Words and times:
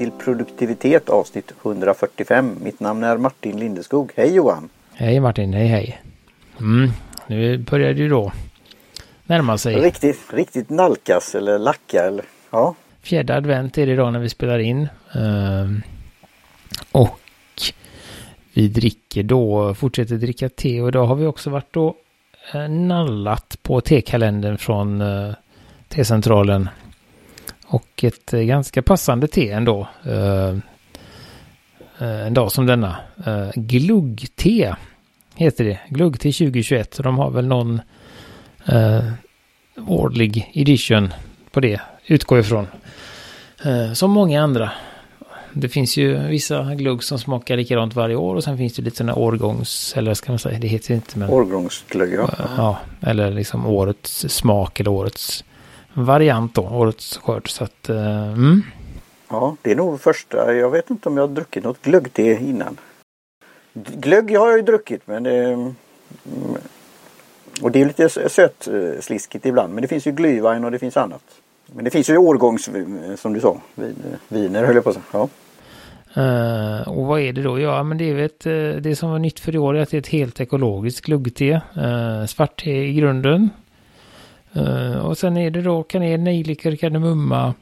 till 0.00 0.10
produktivitet 0.10 1.08
avsnitt 1.08 1.52
145. 1.62 2.56
Mitt 2.62 2.80
namn 2.80 3.04
är 3.04 3.16
Martin 3.16 3.58
Lindeskog. 3.58 4.12
Hej 4.16 4.34
Johan! 4.34 4.68
Hej 4.94 5.20
Martin, 5.20 5.52
hej 5.52 5.66
hej! 5.66 6.02
Mm, 6.60 6.90
nu 7.26 7.58
börjar 7.58 7.94
det 7.94 8.00
ju 8.00 8.08
då 8.08 8.32
närma 9.26 9.58
sig. 9.58 9.74
Riktigt, 9.74 10.18
riktigt 10.32 10.70
nalkas 10.70 11.34
eller 11.34 11.58
lacka 11.58 12.04
eller 12.04 12.24
ja. 12.50 12.74
Fjärde 13.02 13.36
advent 13.36 13.78
är 13.78 13.86
det 13.86 13.92
idag 13.92 14.12
när 14.12 14.20
vi 14.20 14.28
spelar 14.28 14.58
in. 14.58 14.88
Uh, 15.16 15.78
och 16.92 17.20
vi 18.54 18.68
dricker 18.68 19.22
då, 19.22 19.74
fortsätter 19.74 20.16
dricka 20.16 20.48
te 20.48 20.80
och 20.80 20.88
idag 20.88 21.06
har 21.06 21.16
vi 21.16 21.26
också 21.26 21.50
varit 21.50 21.72
då 21.72 21.94
uh, 22.54 22.68
nallat 22.68 23.56
på 23.62 23.80
tekalendern 23.80 24.58
från 24.58 25.00
uh, 25.00 25.34
T-centralen. 25.88 26.68
Och 27.70 28.04
ett 28.04 28.34
uh, 28.34 28.40
ganska 28.40 28.82
passande 28.82 29.28
te 29.28 29.50
ändå. 29.50 29.88
Uh, 30.06 30.58
en 31.98 32.34
dag 32.34 32.52
som 32.52 32.66
denna. 32.66 32.96
Uh, 33.26 33.50
glugg-te 33.54 34.74
heter 35.34 35.64
det. 35.64 35.78
Glugg-te 35.88 36.32
2021. 36.32 36.94
Så 36.94 37.02
de 37.02 37.18
har 37.18 37.30
väl 37.30 37.46
någon 37.46 37.80
årlig 39.86 40.50
edition 40.54 41.12
på 41.50 41.60
det, 41.60 41.80
utgår 42.06 42.38
ifrån. 42.38 42.66
Eh, 43.64 43.92
som 43.92 44.10
många 44.10 44.42
andra. 44.42 44.70
Det 45.52 45.68
finns 45.68 45.96
ju 45.96 46.18
vissa 46.18 46.74
glugg 46.74 47.04
som 47.04 47.18
smakar 47.18 47.56
likadant 47.56 47.94
varje 47.94 48.16
år 48.16 48.34
och 48.34 48.44
sen 48.44 48.58
finns 48.58 48.74
det 48.74 48.82
lite 48.82 48.96
sådana 48.96 49.14
årgångs, 49.14 49.94
eller 49.96 50.14
ska 50.14 50.32
man 50.32 50.38
säga, 50.38 50.58
det 50.58 50.68
heter 50.68 50.94
inte 50.94 51.18
men... 51.18 51.30
Årgångsglugg, 51.30 52.12
ja. 52.14 52.30
Ja, 52.56 52.78
eller 53.00 53.30
liksom 53.30 53.66
årets 53.66 54.28
smak 54.28 54.80
eller 54.80 54.90
årets 54.90 55.44
variant 55.94 56.54
då, 56.54 56.62
årets 56.62 57.16
skörd. 57.16 57.50
Så 57.50 57.64
att, 57.64 57.90
uh, 57.90 58.32
mm. 58.32 58.62
Ja, 59.28 59.56
det 59.62 59.72
är 59.72 59.76
nog 59.76 60.00
första, 60.00 60.54
jag 60.54 60.70
vet 60.70 60.90
inte 60.90 61.08
om 61.08 61.16
jag 61.16 61.26
har 61.26 61.34
druckit 61.34 61.64
något 61.64 61.82
glöggte 61.82 62.22
innan. 62.22 62.76
Glögg 63.72 64.36
har 64.38 64.48
jag 64.48 64.56
ju 64.56 64.62
druckit 64.62 65.02
men 65.04 65.22
det... 65.22 65.44
Mm, 65.44 65.74
och 67.62 67.70
det 67.70 67.80
är 67.80 67.86
lite 67.86 68.08
sötsliskigt 68.28 69.46
ibland 69.46 69.74
men 69.74 69.82
det 69.82 69.88
finns 69.88 70.06
ju 70.06 70.12
glühwein 70.12 70.64
och 70.64 70.70
det 70.70 70.78
finns 70.78 70.96
annat. 70.96 71.22
Men 71.66 71.84
det 71.84 71.90
finns 71.90 72.10
ju 72.10 72.16
årgångs, 72.16 72.70
som 73.16 73.32
du 73.32 73.40
sa, 73.40 73.60
viner 74.28 74.64
höll 74.64 74.74
jag 74.74 74.84
på 74.84 74.90
att 74.90 74.96
säga. 74.96 75.04
Ja. 75.12 75.28
Uh, 76.16 76.88
och 76.88 77.06
vad 77.06 77.20
är 77.20 77.32
det 77.32 77.42
då? 77.42 77.60
Ja, 77.60 77.82
men 77.82 77.98
det 77.98 78.10
är 78.10 78.18
ett, 78.18 78.44
det 78.84 78.96
som 78.96 79.10
var 79.10 79.18
nytt 79.18 79.40
för 79.40 79.54
i 79.54 79.58
år 79.58 79.76
är 79.76 79.82
att 79.82 79.90
det 79.90 79.96
är 79.96 79.98
ett 80.00 80.08
helt 80.08 80.40
ekologiskt 80.40 81.06
glöggte. 81.06 81.60
Uh, 81.76 82.26
svart 82.26 82.62
te 82.62 82.84
i 82.84 82.92
grunden. 82.92 83.50
Uh, 84.56 84.98
och 84.98 85.18
sen 85.18 85.36
är 85.36 85.50
det 85.50 85.62
då 85.62 85.82
kanel, 85.82 86.20
nejlikor, 86.20 86.76
kardemumma. 86.76 87.54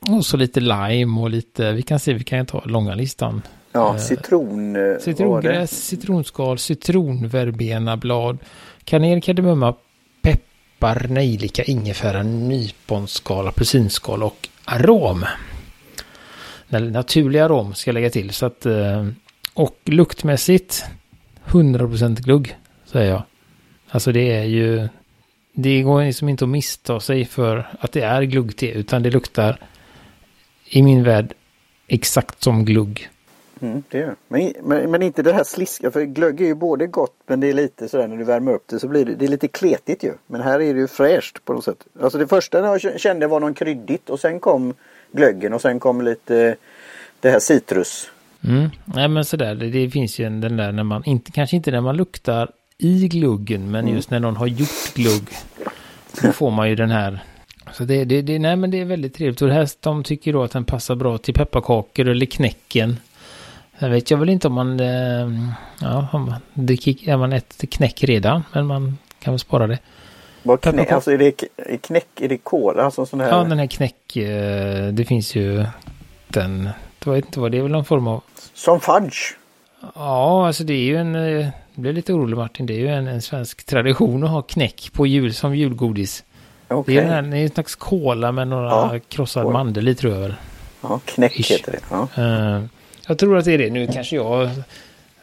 Och 0.00 0.26
så 0.26 0.36
lite 0.36 0.60
lime 0.60 1.20
och 1.20 1.30
lite, 1.30 1.72
vi 1.72 1.82
kan 1.82 1.98
se, 1.98 2.12
vi 2.12 2.24
kan 2.24 2.46
ta 2.46 2.62
långa 2.64 2.94
listan. 2.94 3.42
Ja, 3.72 3.98
citron. 3.98 4.76
Citrongräs, 5.00 5.86
citronskal, 5.86 6.58
citronverbenablad, 6.58 8.38
kanel, 8.84 9.22
kardemumma, 9.22 9.74
peppar, 10.22 11.06
nejlika, 11.08 11.62
ingefära, 11.62 12.22
nyponskal, 12.22 13.48
apelsinskal 13.48 14.22
och 14.22 14.48
arom. 14.64 15.24
Naturlig 16.68 17.38
arom 17.38 17.74
ska 17.74 17.88
jag 17.88 17.94
lägga 17.94 18.10
till. 18.10 18.30
Så 18.30 18.46
att, 18.46 18.66
eh, 18.66 19.06
och 19.54 19.76
luktmässigt 19.84 20.84
100% 21.46 22.20
glugg, 22.20 22.56
säger 22.84 23.10
jag. 23.10 23.22
Alltså 23.90 24.12
det 24.12 24.32
är 24.36 24.44
ju... 24.44 24.88
Det 25.52 25.82
går 25.82 26.04
liksom 26.04 26.28
inte 26.28 26.44
att 26.44 26.48
missta 26.48 27.00
sig 27.00 27.24
för 27.24 27.68
att 27.80 27.92
det 27.92 28.02
är 28.02 28.22
gluggte, 28.22 28.66
utan 28.66 29.02
det 29.02 29.10
luktar 29.10 29.60
i 30.64 30.82
min 30.82 31.02
värld 31.02 31.34
exakt 31.86 32.42
som 32.42 32.64
glugg. 32.64 33.08
Mm, 33.62 33.82
det 33.88 33.98
är. 33.98 34.14
Men, 34.28 34.52
men, 34.62 34.90
men, 34.90 35.02
inte 35.02 35.22
det 35.22 35.32
här 35.32 35.44
sliska 35.44 35.90
för 35.90 36.02
glögg 36.02 36.40
är 36.40 36.44
ju 36.44 36.54
både 36.54 36.86
gott 36.86 37.14
men 37.26 37.40
det 37.40 37.48
är 37.48 37.52
lite 37.52 37.88
sådär 37.88 38.08
när 38.08 38.16
du 38.16 38.24
värmer 38.24 38.52
upp 38.52 38.64
det 38.66 38.78
så 38.78 38.88
blir 38.88 39.04
det, 39.04 39.14
det 39.14 39.24
är 39.24 39.28
lite 39.28 39.48
kletigt 39.48 40.02
ju. 40.04 40.12
Men 40.26 40.40
här 40.40 40.60
är 40.60 40.74
det 40.74 40.80
ju 40.80 40.88
fräscht 40.88 41.44
på 41.44 41.52
något 41.52 41.64
sätt. 41.64 41.86
Alltså 42.00 42.18
det 42.18 42.26
första 42.26 42.58
jag 42.58 43.00
kände 43.00 43.26
var 43.26 43.40
någon 43.40 43.54
kryddigt 43.54 44.10
och 44.10 44.20
sen 44.20 44.40
kom 44.40 44.74
glöggen 45.12 45.52
och 45.52 45.60
sen 45.60 45.80
kom 45.80 46.02
lite 46.02 46.56
det 47.20 47.30
här 47.30 47.40
citrus. 47.40 48.10
Mm. 48.44 48.70
Nej 48.84 49.08
men 49.08 49.24
sådär 49.24 49.54
det, 49.54 49.70
det 49.70 49.90
finns 49.90 50.18
ju 50.18 50.24
den 50.24 50.56
där 50.56 50.72
när 50.72 50.84
man 50.84 51.04
inte 51.04 51.32
kanske 51.32 51.56
inte 51.56 51.70
när 51.70 51.80
man 51.80 51.96
luktar 51.96 52.50
i 52.80 53.08
gluggen 53.08 53.70
men 53.70 53.80
mm. 53.80 53.94
just 53.94 54.10
när 54.10 54.20
någon 54.20 54.36
har 54.36 54.46
gjort 54.46 54.94
glugg. 54.94 55.28
Då 56.22 56.32
får 56.32 56.50
man 56.50 56.68
ju 56.68 56.74
den 56.74 56.90
här 56.90 57.20
så 57.72 57.84
det, 57.84 58.04
det, 58.04 58.22
det, 58.22 58.38
nej 58.38 58.56
men 58.56 58.70
det 58.70 58.80
är 58.80 58.84
väldigt 58.84 59.14
trevligt. 59.14 59.42
Och 59.42 59.48
det 59.48 59.54
här, 59.54 59.68
de 59.80 60.04
tycker 60.04 60.32
då 60.32 60.42
att 60.42 60.52
den 60.52 60.64
passar 60.64 60.94
bra 60.94 61.18
till 61.18 61.34
pepparkakor 61.34 62.08
eller 62.08 62.26
knäcken. 62.26 62.96
Sen 63.78 63.90
vet 63.90 64.10
jag 64.10 64.18
väl 64.18 64.28
inte 64.28 64.48
om 64.48 64.54
man, 64.54 64.80
eh, 64.80 65.28
ja, 65.80 66.08
om 66.12 66.24
man, 66.24 66.40
det 66.54 66.86
är 66.86 67.16
man 67.16 67.32
ett 67.32 67.64
knäck 67.70 68.04
redan, 68.04 68.42
men 68.52 68.66
man 68.66 68.98
kan 69.18 69.32
väl 69.32 69.38
spara 69.38 69.66
det. 69.66 69.78
Vad 70.42 70.60
knäck, 70.60 70.92
alltså 70.92 71.12
är 71.12 71.18
det 71.18 71.32
knäck, 71.80 72.20
är 72.20 72.28
det 72.28 72.38
kola? 72.38 72.82
Alltså 72.82 73.06
sån 73.06 73.20
här... 73.20 73.28
Ja, 73.28 73.44
den 73.44 73.58
här 73.58 73.66
knäck, 73.66 74.16
eh, 74.16 74.88
det 74.92 75.04
finns 75.04 75.34
ju 75.34 75.64
den, 76.28 76.68
jag 77.04 77.12
vet 77.12 77.24
inte 77.24 77.40
vad 77.40 77.52
det 77.52 77.58
är 77.58 77.62
väl 77.62 77.72
någon 77.72 77.84
form 77.84 78.06
av... 78.06 78.22
Som 78.54 78.80
fudge? 78.80 79.36
Ja, 79.94 80.46
alltså 80.46 80.64
det 80.64 80.72
är 80.72 80.84
ju 80.84 80.96
en, 80.96 81.14
jag 81.14 81.40
eh, 81.40 81.48
blir 81.74 81.92
lite 81.92 82.12
orolig 82.12 82.36
Martin, 82.36 82.66
det 82.66 82.74
är 82.74 82.78
ju 82.78 82.88
en, 82.88 83.06
en 83.06 83.22
svensk 83.22 83.66
tradition 83.66 84.24
att 84.24 84.30
ha 84.30 84.42
knäck 84.42 84.90
på 84.92 85.06
jul 85.06 85.34
som 85.34 85.56
julgodis. 85.56 86.24
Okay. 86.68 86.94
Det 86.94 87.00
är 87.00 87.18
en, 87.18 87.32
en 87.32 87.50
slags 87.50 87.74
kola 87.74 88.32
med 88.32 88.48
några 88.48 88.68
ja. 88.68 88.98
krossad 89.08 89.52
mandel 89.52 89.88
i 89.88 89.94
tror 89.94 90.12
jag 90.12 90.20
väl. 90.20 90.34
Ja, 90.80 91.00
knäck 91.04 91.40
Ish. 91.40 91.50
heter 91.50 91.72
det. 91.72 91.80
Ja. 91.90 92.08
Uh, 92.22 92.64
jag 93.06 93.18
tror 93.18 93.38
att 93.38 93.44
det 93.44 93.52
är 93.52 93.58
det. 93.58 93.70
Nu 93.70 93.86
kanske 93.86 94.16
jag 94.16 94.50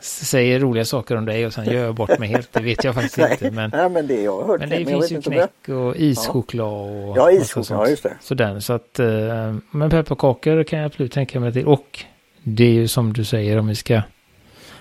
säger 0.01 0.59
roliga 0.59 0.85
saker 0.85 1.15
om 1.15 1.25
dig 1.25 1.45
och 1.45 1.53
sen 1.53 1.65
gör 1.65 1.85
jag 1.85 1.95
bort 1.95 2.19
mig 2.19 2.29
helt. 2.29 2.53
Det 2.53 2.61
vet 2.61 2.83
jag 2.83 2.95
faktiskt 2.95 3.17
nej, 3.17 3.31
inte. 3.31 3.51
Men, 3.51 3.69
nej, 3.69 3.89
men 3.89 4.07
det 4.07 4.21
jag 4.21 4.47
hört. 4.47 4.59
Men 4.59 4.69
det 4.69 4.75
men 4.75 4.87
finns 4.87 5.11
ju 5.11 5.21
knäck 5.21 5.69
och 5.69 5.95
ischoklad 5.95 6.67
och 6.67 7.17
Ja, 7.17 7.31
ischoklad, 7.31 7.79
ja, 7.79 7.89
just 7.89 8.03
det. 8.03 8.17
Sådär, 8.21 8.59
så 8.59 8.73
att, 8.73 8.99
eh, 8.99 9.55
men 9.71 9.89
pepparkakor 9.89 10.63
kan 10.63 10.79
jag 10.79 10.85
absolut 10.85 11.11
tänka 11.11 11.39
mig 11.39 11.53
till. 11.53 11.65
Och 11.65 12.05
det 12.43 12.63
är 12.63 12.71
ju 12.71 12.87
som 12.87 13.13
du 13.13 13.23
säger 13.23 13.57
om 13.57 13.67
vi 13.67 13.75
ska 13.75 14.01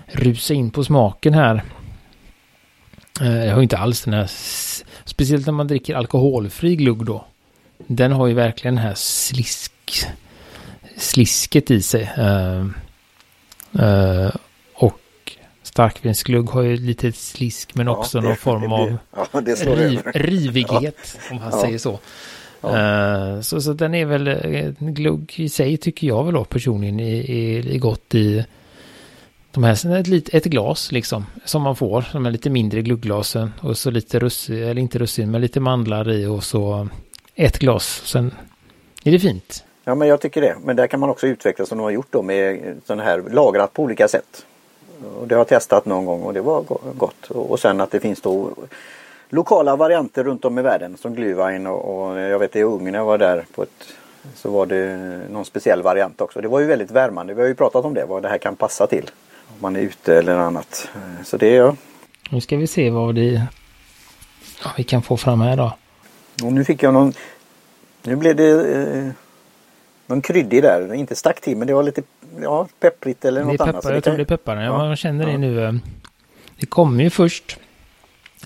rusa 0.07 0.55
in 0.55 0.71
på 0.71 0.85
smaken 0.85 1.35
här. 1.35 1.63
Eh, 3.21 3.45
jag 3.45 3.55
har 3.55 3.63
inte 3.63 3.79
alls 3.79 4.05
den 4.05 4.15
här, 4.15 4.31
speciellt 5.05 5.47
när 5.47 5.53
man 5.53 5.67
dricker 5.67 5.95
alkoholfri 5.95 6.77
glugg 6.77 7.05
då. 7.05 7.25
Den 7.87 8.13
har 8.13 8.27
ju 8.27 8.35
verkligen 8.35 8.75
den 8.75 8.85
här 8.85 8.95
slisk, 8.95 9.73
slisket 10.97 11.71
i 11.71 11.83
sig. 11.83 12.11
Uh, 12.19 12.67
Uh, 13.81 14.31
och 14.75 15.01
starkvinsglugg 15.63 16.51
har 16.51 16.63
ju 16.63 16.77
lite 16.77 17.13
slisk 17.13 17.75
men 17.75 17.89
också 17.89 18.19
ja, 18.19 18.23
någon 18.23 18.37
form 18.37 18.73
av 18.73 18.99
ja, 19.17 19.41
riv, 19.75 20.03
rivighet 20.15 21.19
om 21.31 21.37
man 21.37 21.53
säger 21.53 21.79
så. 21.79 21.93
Uh, 22.65 23.41
så. 23.41 23.61
Så 23.61 23.73
den 23.73 23.95
är 23.95 24.05
väl, 24.05 24.75
glugg 24.79 25.35
i 25.37 25.49
sig 25.49 25.77
tycker 25.77 26.07
jag 26.07 26.25
väl 26.25 26.35
då 26.35 26.45
personligen 26.45 27.01
är, 27.01 27.31
är 27.69 27.79
gott 27.79 28.15
i 28.15 28.45
de 29.57 29.65
här, 29.65 30.15
ett, 30.15 30.35
ett 30.35 30.45
glas 30.45 30.93
liksom, 30.93 31.27
som 31.45 31.63
man 31.63 31.77
får, 31.77 32.05
de 32.13 32.25
här 32.25 32.33
lite 32.33 32.51
mindre 32.51 32.83
gluggglasen 32.83 33.53
och 33.63 33.79
så 33.79 33.91
lite 33.91 34.19
russin, 34.19 34.63
eller 34.63 34.81
inte 34.81 34.99
russin, 34.99 35.31
men 35.31 35.41
lite 35.41 35.61
mandlar 35.61 36.11
i 36.11 36.27
och 36.27 36.45
så 36.45 36.89
ett 37.35 37.59
glas. 37.59 38.03
Sen 38.05 38.35
är 39.05 39.11
det 39.11 39.19
fint. 39.19 39.65
Ja 39.85 39.95
men 39.95 40.09
jag 40.09 40.21
tycker 40.21 40.41
det. 40.41 40.57
Men 40.65 40.77
där 40.77 40.87
kan 40.87 41.01
man 41.01 41.11
också 41.11 41.27
utveckla 41.27 41.67
som 41.67 41.79
de 41.79 41.85
har 41.85 41.91
gjort 41.91 42.07
då 42.11 42.23
med 42.23 42.59
sån 42.87 43.01
här 43.01 43.23
lagrat 43.31 43.73
på 43.73 43.83
olika 43.83 44.09
sätt. 44.09 44.47
Och 45.21 45.29
det 45.29 45.35
har 45.35 45.41
jag 45.41 45.49
testat 45.49 45.87
någon 45.87 46.05
gång 46.05 46.23
och 46.23 46.35
det 46.35 46.41
var 46.41 46.65
gott. 46.97 47.31
Och 47.31 47.61
sen 47.61 47.81
att 47.81 47.91
det 47.91 48.01
finns 48.01 48.21
då 48.21 48.51
lokala 49.29 49.77
varianter 49.77 50.25
runt 50.25 50.45
om 50.45 50.59
i 50.59 50.63
världen 50.63 50.97
som 50.97 51.17
Glühwein 51.17 51.67
och, 51.67 52.11
och 52.11 52.21
jag 52.21 52.39
vet 52.39 52.57
i 52.57 52.63
Ungern 52.63 52.95
jag 52.95 53.05
var 53.05 53.19
där 53.19 53.45
på 53.55 53.63
ett 53.63 53.95
så 54.35 54.51
var 54.51 54.67
det 54.67 54.97
någon 55.31 55.45
speciell 55.45 55.83
variant 55.83 56.21
också. 56.21 56.41
Det 56.41 56.49
var 56.49 56.61
ju 56.61 56.67
väldigt 56.67 56.91
värmande. 56.91 57.35
Vi 57.35 57.41
har 57.41 57.49
ju 57.49 57.55
pratat 57.55 57.85
om 57.85 57.95
det, 57.95 58.05
vad 58.05 58.23
det 58.23 58.29
här 58.29 58.39
kan 58.39 58.57
passa 58.57 58.87
till. 58.87 59.11
Man 59.59 59.77
är 59.77 59.81
ute 59.81 60.19
eller 60.19 60.37
annat. 60.37 60.89
Så 61.25 61.37
det 61.37 61.47
är 61.47 61.57
ja. 61.57 61.77
Nu 62.31 62.41
ska 62.41 62.57
vi 62.57 62.67
se 62.67 62.91
vad 62.91 63.15
det 63.15 63.47
ja, 64.65 64.71
vi 64.77 64.85
kan 64.85 65.03
få 65.03 65.17
fram 65.17 65.41
här 65.41 65.57
då. 65.57 65.77
Och 66.45 66.53
nu 66.53 66.65
fick 66.65 66.83
jag 66.83 66.95
någon 66.95 67.13
Nu 68.03 68.17
blev 68.17 68.37
det 68.37 68.75
eh, 68.75 69.13
någon 70.07 70.23
kryddig 70.23 70.63
där. 70.63 70.95
Inte 70.95 71.15
stack 71.15 71.41
till 71.41 71.57
men 71.57 71.67
det 71.67 71.75
var 71.75 71.83
lite 71.83 72.03
ja, 72.41 72.69
pepprigt 72.81 73.25
eller 73.25 73.45
något 73.45 73.53
peppar, 73.53 73.69
annat. 73.69 73.85
Jag 73.85 74.05
tror 74.05 74.17
det 74.17 74.23
är 74.23 74.25
peppar. 74.25 74.57
Ja, 74.57 74.79
man 74.79 74.97
känner 74.97 75.27
det 75.27 75.39
nu. 75.39 75.65
Eh, 75.65 75.73
det 76.61 76.67
kommer 76.67 77.05
ju 77.05 77.11
först. 77.11 77.59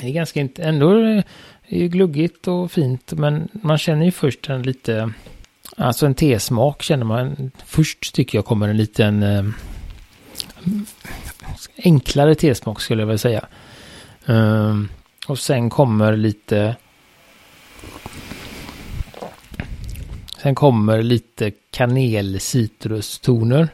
Det 0.00 0.06
är 0.06 0.12
ganska 0.12 0.40
inte, 0.40 0.62
ändå 0.62 0.90
är 0.90 1.24
det 1.68 1.88
gluggigt 1.88 2.48
och 2.48 2.72
fint. 2.72 3.12
Men 3.12 3.48
man 3.52 3.78
känner 3.78 4.04
ju 4.04 4.10
först 4.12 4.48
en 4.48 4.62
lite, 4.62 5.12
alltså 5.76 6.06
en 6.06 6.14
tesmak 6.14 6.82
känner 6.82 7.04
man. 7.04 7.50
Först 7.66 8.14
tycker 8.14 8.38
jag 8.38 8.44
kommer 8.44 8.68
en 8.68 8.76
liten 8.76 9.22
eh, 9.22 9.44
enklare 11.76 12.34
tesmak 12.34 12.80
skulle 12.80 13.02
jag 13.02 13.06
vilja 13.06 13.18
säga. 13.18 13.46
Um, 14.26 14.88
och 15.26 15.38
sen 15.38 15.70
kommer 15.70 16.16
lite 16.16 16.76
Sen 20.42 20.54
kommer 20.54 21.02
lite 21.02 21.52
kanel 21.70 22.40
citrustoner. 22.40 23.68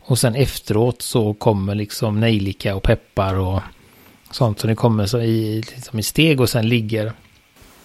Och 0.00 0.18
sen 0.18 0.34
efteråt 0.34 1.02
så 1.02 1.34
kommer 1.34 1.74
liksom 1.74 2.20
nejlika 2.20 2.74
och 2.74 2.82
peppar 2.82 3.34
och 3.34 3.60
sånt. 4.30 4.60
Så 4.60 4.66
det 4.66 4.74
kommer 4.74 5.06
så 5.06 5.20
i, 5.20 5.62
liksom 5.74 5.98
i 5.98 6.02
steg 6.02 6.40
och 6.40 6.48
sen 6.48 6.68
ligger 6.68 7.12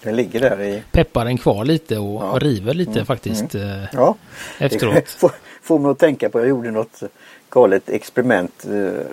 den 0.04 0.16
ligger 0.16 0.40
där 0.40 0.62
i... 0.62 0.84
Pepparen 0.92 1.38
kvar 1.38 1.66
lite 1.66 1.98
och 1.98 2.24
ja. 2.24 2.40
river 2.42 2.74
lite 2.74 2.92
mm. 2.92 3.06
faktiskt 3.06 3.56
mm. 3.56 3.88
Ja. 3.94 4.16
efteråt. 4.58 5.18
får, 5.62 5.80
mig 5.80 5.92
att 5.92 6.00
tänka 6.00 6.30
på, 6.30 6.40
jag 6.40 6.48
gjorde 6.48 6.72
något 6.72 7.04
galet 7.50 7.90
experiment. 7.90 8.66
Eh, 8.66 9.06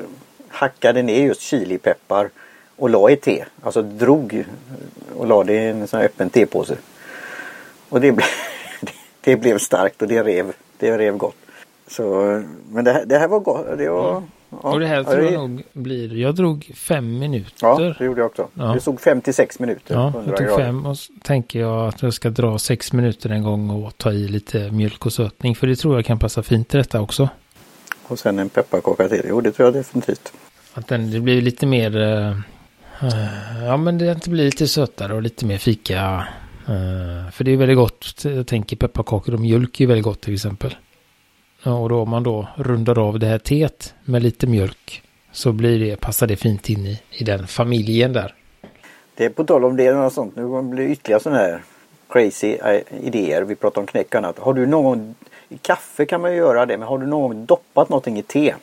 hackade 0.48 1.02
ner 1.02 1.24
just 1.24 1.40
chilipeppar 1.40 2.30
och 2.76 2.90
la 2.90 3.10
i 3.10 3.16
te. 3.16 3.44
Alltså 3.62 3.82
drog 3.82 4.44
och 5.16 5.26
la 5.26 5.44
det 5.44 5.52
i 5.52 5.66
en 5.68 5.86
sån 5.86 6.00
här 6.00 6.06
öppen 6.06 6.30
tepåse. 6.30 6.76
Och 7.88 8.00
det 8.00 8.12
blev, 8.12 8.26
det 9.20 9.36
blev 9.36 9.58
starkt 9.58 10.02
och 10.02 10.08
det 10.08 10.22
rev, 10.22 10.52
det 10.78 10.98
rev 10.98 11.16
gott. 11.16 11.36
Så, 11.86 12.04
men 12.70 12.84
det 12.84 12.92
här, 12.92 13.04
det 13.04 13.18
här 13.18 13.28
var 13.28 13.40
gott. 13.40 13.66
Det 13.78 13.88
var, 13.88 14.10
mm. 14.10 14.30
Ja, 14.50 14.56
och 14.58 14.80
det 14.80 14.86
här 14.86 15.04
tror 15.04 15.24
jag 15.24 15.32
nog 15.32 15.62
blir, 15.72 16.16
jag 16.16 16.34
drog 16.34 16.70
fem 16.74 17.18
minuter. 17.18 17.52
Ja, 17.60 17.94
det 17.98 18.04
gjorde 18.04 18.20
jag 18.20 18.26
också. 18.26 18.48
Ja. 18.54 18.80
Såg 18.80 19.00
fem 19.00 19.20
till 19.20 19.34
sex 19.34 19.58
minuter. 19.58 19.94
Ja, 19.94 20.12
jag 20.26 20.36
tog 20.36 20.56
fem 20.56 20.86
och 20.86 20.98
så 20.98 21.12
tänker 21.22 21.60
jag 21.60 21.88
att 21.88 22.02
jag 22.02 22.14
ska 22.14 22.30
dra 22.30 22.58
sex 22.58 22.92
minuter 22.92 23.30
en 23.30 23.42
gång 23.42 23.70
och 23.70 23.98
ta 23.98 24.12
i 24.12 24.28
lite 24.28 24.70
mjölk 24.70 25.06
och 25.06 25.12
sötning. 25.12 25.54
För 25.54 25.66
det 25.66 25.76
tror 25.76 25.94
jag 25.94 26.04
kan 26.04 26.18
passa 26.18 26.42
fint 26.42 26.68
till 26.68 26.78
detta 26.78 27.00
också. 27.00 27.28
Och 28.06 28.18
sen 28.18 28.38
en 28.38 28.48
pepparkaka 28.48 29.08
till. 29.08 29.22
Jo, 29.28 29.40
det 29.40 29.52
tror 29.52 29.66
jag 29.66 29.74
definitivt. 29.74 30.32
Att 30.74 30.88
den, 30.88 31.10
det 31.10 31.20
blir 31.20 31.42
lite 31.42 31.66
mer, 31.66 31.96
uh, 31.96 32.36
ja 33.64 33.76
men 33.76 33.98
det 33.98 34.26
blir 34.26 34.44
lite 34.44 34.68
sötare 34.68 35.14
och 35.14 35.22
lite 35.22 35.46
mer 35.46 35.58
fika. 35.58 36.26
Uh, 36.68 37.30
för 37.30 37.44
det 37.44 37.50
är 37.50 37.56
väldigt 37.56 37.76
gott. 37.76 38.24
Jag 38.24 38.46
tänker 38.46 38.76
pepparkakor 38.76 39.34
och 39.34 39.40
mjölk 39.40 39.80
är 39.80 39.86
väldigt 39.86 40.04
gott 40.04 40.20
till 40.20 40.34
exempel. 40.34 40.76
Och 41.64 41.88
då 41.88 42.00
om 42.00 42.10
man 42.10 42.22
då 42.22 42.48
rundar 42.56 42.98
av 42.98 43.18
det 43.18 43.26
här 43.26 43.38
teet 43.38 43.94
med 44.04 44.22
lite 44.22 44.46
mjölk 44.46 45.02
så 45.32 45.52
blir 45.52 45.78
det, 45.78 45.96
passar 45.96 46.26
det 46.26 46.36
fint 46.36 46.70
in 46.70 46.86
i, 46.86 47.00
i 47.10 47.24
den 47.24 47.46
familjen 47.46 48.12
där. 48.12 48.34
Det 49.14 49.24
är 49.24 49.30
på 49.30 49.44
tal 49.44 49.64
om 49.64 49.76
det 49.76 49.92
och 49.92 50.12
sånt. 50.12 50.36
Nu 50.36 50.62
blir 50.62 50.86
det 50.86 50.92
ytterligare 50.92 51.22
sådana 51.22 51.40
här 51.40 51.62
crazy 52.08 52.56
eh, 52.64 52.80
idéer. 53.02 53.42
Vi 53.42 53.54
pratar 53.54 53.80
om 53.80 53.86
knäck 53.86 54.08
och 54.08 54.14
annat. 54.14 54.38
Har 54.38 54.54
du 54.54 54.66
någon 54.66 55.14
i 55.48 55.58
kaffe 55.58 56.06
kan 56.06 56.20
man 56.20 56.30
ju 56.32 56.36
göra 56.36 56.66
det, 56.66 56.78
men 56.78 56.88
har 56.88 56.98
du 56.98 57.06
någon 57.06 57.46
doppat 57.46 57.88
någonting 57.88 58.18
i 58.18 58.22
te? 58.22 58.54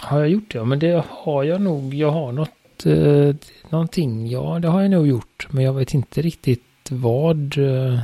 Har 0.00 0.18
jag 0.18 0.28
gjort 0.28 0.52
det? 0.52 0.58
Ja, 0.58 0.64
men 0.64 0.78
det 0.78 1.04
har 1.08 1.44
jag 1.44 1.60
nog. 1.60 1.94
Jag 1.94 2.10
har 2.10 2.32
något, 2.32 2.86
eh, 2.86 3.34
någonting, 3.70 4.26
ja 4.26 4.58
det 4.62 4.68
har 4.68 4.82
jag 4.82 4.90
nog 4.90 5.06
gjort. 5.06 5.48
Men 5.50 5.64
jag 5.64 5.72
vet 5.72 5.94
inte 5.94 6.22
riktigt 6.22 6.90
vad. 6.90 7.58
Eh, 7.58 7.98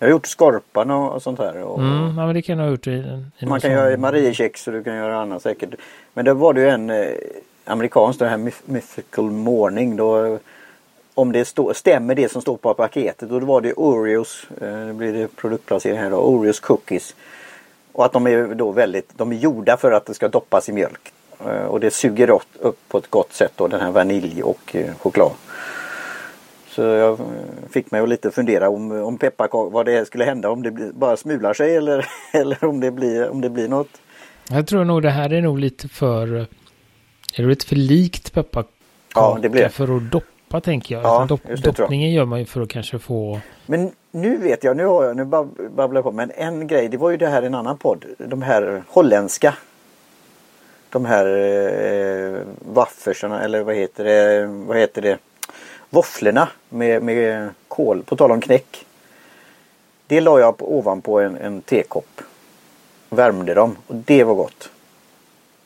jag 0.00 0.06
har 0.06 0.10
gjort 0.10 0.26
skorpan 0.26 0.90
och 0.90 1.22
sånt 1.22 1.38
här. 1.38 1.62
Och 1.62 1.78
mm, 1.78 2.18
ja, 2.18 2.26
men 2.26 2.34
det 2.34 2.42
kan 2.42 2.58
jag 2.58 2.64
ha 2.64 2.70
gjort 2.70 2.86
i, 2.86 3.22
i 3.38 3.46
Man 3.46 3.60
kan 3.60 3.72
göra 3.72 3.96
Mariekex 3.96 4.66
och 4.66 4.72
du 4.72 4.84
kan 4.84 4.96
göra 4.96 5.20
annat 5.20 5.42
säkert. 5.42 5.74
Men 6.14 6.24
det 6.24 6.34
var 6.34 6.54
det 6.54 6.60
ju 6.60 6.68
en 6.68 6.90
eh, 6.90 7.06
amerikansk, 7.64 8.18
den 8.18 8.28
här 8.28 8.52
Mythical 8.64 9.30
Morning. 9.30 9.96
Då, 9.96 10.38
om 11.14 11.32
det 11.32 11.44
stå, 11.44 11.74
stämmer 11.74 12.14
det 12.14 12.32
som 12.32 12.42
står 12.42 12.56
på 12.56 12.74
paketet. 12.74 13.30
Och 13.30 13.40
då 13.40 13.46
var 13.46 13.60
det 13.60 13.72
Oreos, 13.72 14.46
eh, 14.60 14.86
det 14.86 14.92
blir 14.92 15.12
det 15.12 15.36
produktplacering 15.36 15.98
här 15.98 16.10
då, 16.10 16.16
Oreos 16.16 16.60
cookies. 16.60 17.14
Och 17.92 18.04
att 18.04 18.12
de 18.12 18.26
är 18.26 18.54
då 18.54 18.70
väldigt, 18.70 19.18
de 19.18 19.32
är 19.32 19.36
gjorda 19.36 19.76
för 19.76 19.92
att 19.92 20.06
det 20.06 20.14
ska 20.14 20.28
doppas 20.28 20.68
i 20.68 20.72
mjölk. 20.72 21.12
Eh, 21.46 21.64
och 21.64 21.80
det 21.80 21.90
suger 21.90 22.30
upp 22.30 22.88
på 22.88 22.98
ett 22.98 23.10
gott 23.10 23.32
sätt 23.32 23.52
då 23.56 23.68
den 23.68 23.80
här 23.80 23.90
vanilj 23.90 24.42
och 24.42 24.76
eh, 24.76 24.94
choklad. 24.94 25.32
Så 26.70 26.82
jag 26.82 27.18
fick 27.70 27.90
mig 27.90 28.00
att 28.00 28.08
lite 28.08 28.30
fundera 28.30 28.68
om, 28.68 28.92
om 28.92 29.18
pepparkakor, 29.18 29.70
vad 29.70 29.86
det 29.86 30.06
skulle 30.06 30.24
hända 30.24 30.50
om 30.50 30.62
det 30.62 30.70
bara 30.94 31.16
smular 31.16 31.54
sig 31.54 31.76
eller, 31.76 32.06
eller 32.32 32.64
om, 32.64 32.80
det 32.80 32.90
blir, 32.90 33.30
om 33.30 33.40
det 33.40 33.50
blir 33.50 33.68
något. 33.68 34.00
Jag 34.50 34.66
tror 34.66 34.84
nog 34.84 35.02
det 35.02 35.10
här 35.10 35.32
är 35.32 35.40
nog 35.40 35.58
lite 35.58 35.88
för, 35.88 36.26
är 36.34 36.46
det 37.36 37.42
lite 37.42 37.66
för 37.66 37.76
likt 37.76 38.32
pepparkaka 38.32 38.70
ja, 39.14 39.38
det 39.42 39.48
blir. 39.48 39.68
för 39.68 39.96
att 39.96 40.10
doppa 40.10 40.60
tänker 40.60 40.94
jag. 40.94 41.04
Ja, 41.04 41.26
Dopp, 41.28 41.40
det, 41.46 41.62
doppningen 41.62 42.12
gör 42.12 42.24
man 42.24 42.38
ju 42.38 42.44
för 42.44 42.60
att 42.60 42.68
kanske 42.68 42.98
få... 42.98 43.40
Men 43.66 43.90
nu 44.10 44.36
vet 44.36 44.64
jag, 44.64 44.76
nu 44.76 44.86
har 44.86 45.04
jag, 45.04 45.16
nu 45.16 45.24
babblar 45.24 45.94
jag 45.94 46.04
på, 46.04 46.12
men 46.12 46.30
en 46.34 46.66
grej, 46.66 46.88
det 46.88 46.96
var 46.96 47.10
ju 47.10 47.16
det 47.16 47.28
här 47.28 47.42
i 47.42 47.46
en 47.46 47.54
annan 47.54 47.78
podd, 47.78 48.04
de 48.18 48.42
här 48.42 48.82
holländska 48.88 49.54
de 50.90 51.04
här 51.04 51.26
eh, 51.26 52.40
waffersarna 52.58 53.42
eller 53.42 53.62
vad 53.62 53.74
heter 53.74 54.04
det, 54.04 54.46
vad 54.46 54.76
heter 54.76 55.02
det? 55.02 55.18
Våfflorna 55.90 56.48
med, 56.68 57.02
med 57.02 57.50
kol, 57.68 58.02
på 58.02 58.16
tal 58.16 58.32
om 58.32 58.40
knäck. 58.40 58.86
Det 60.06 60.20
la 60.20 60.40
jag 60.40 60.58
på, 60.58 60.78
ovanpå 60.78 61.20
en, 61.20 61.36
en 61.36 61.60
tekopp. 61.60 62.20
Värmde 63.08 63.54
dem 63.54 63.76
och 63.86 63.94
det 63.94 64.24
var 64.24 64.34
gott. 64.34 64.70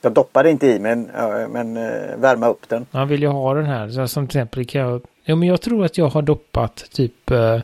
Jag 0.00 0.12
doppade 0.12 0.50
inte 0.50 0.67
i 0.67 0.79
men, 0.79 1.03
men 1.49 1.76
äh, 1.76 2.17
värma 2.17 2.49
upp 2.49 2.69
den. 2.69 2.87
Man 2.91 3.09
vill 3.09 3.23
ju 3.23 3.29
ha 3.29 3.55
den 3.55 3.67
här. 3.67 4.06
som 4.06 4.26
till 4.29 4.38
exempel 4.38 4.67
kan 4.67 4.81
jag, 4.81 5.03
ja, 5.25 5.37
men 5.37 5.49
jag 5.49 5.61
tror 5.61 5.85
att 5.85 5.99
jag 5.99 6.09
har 6.09 6.23
doppat 6.23 6.76
typ 6.93 7.31
äh, 7.31 7.61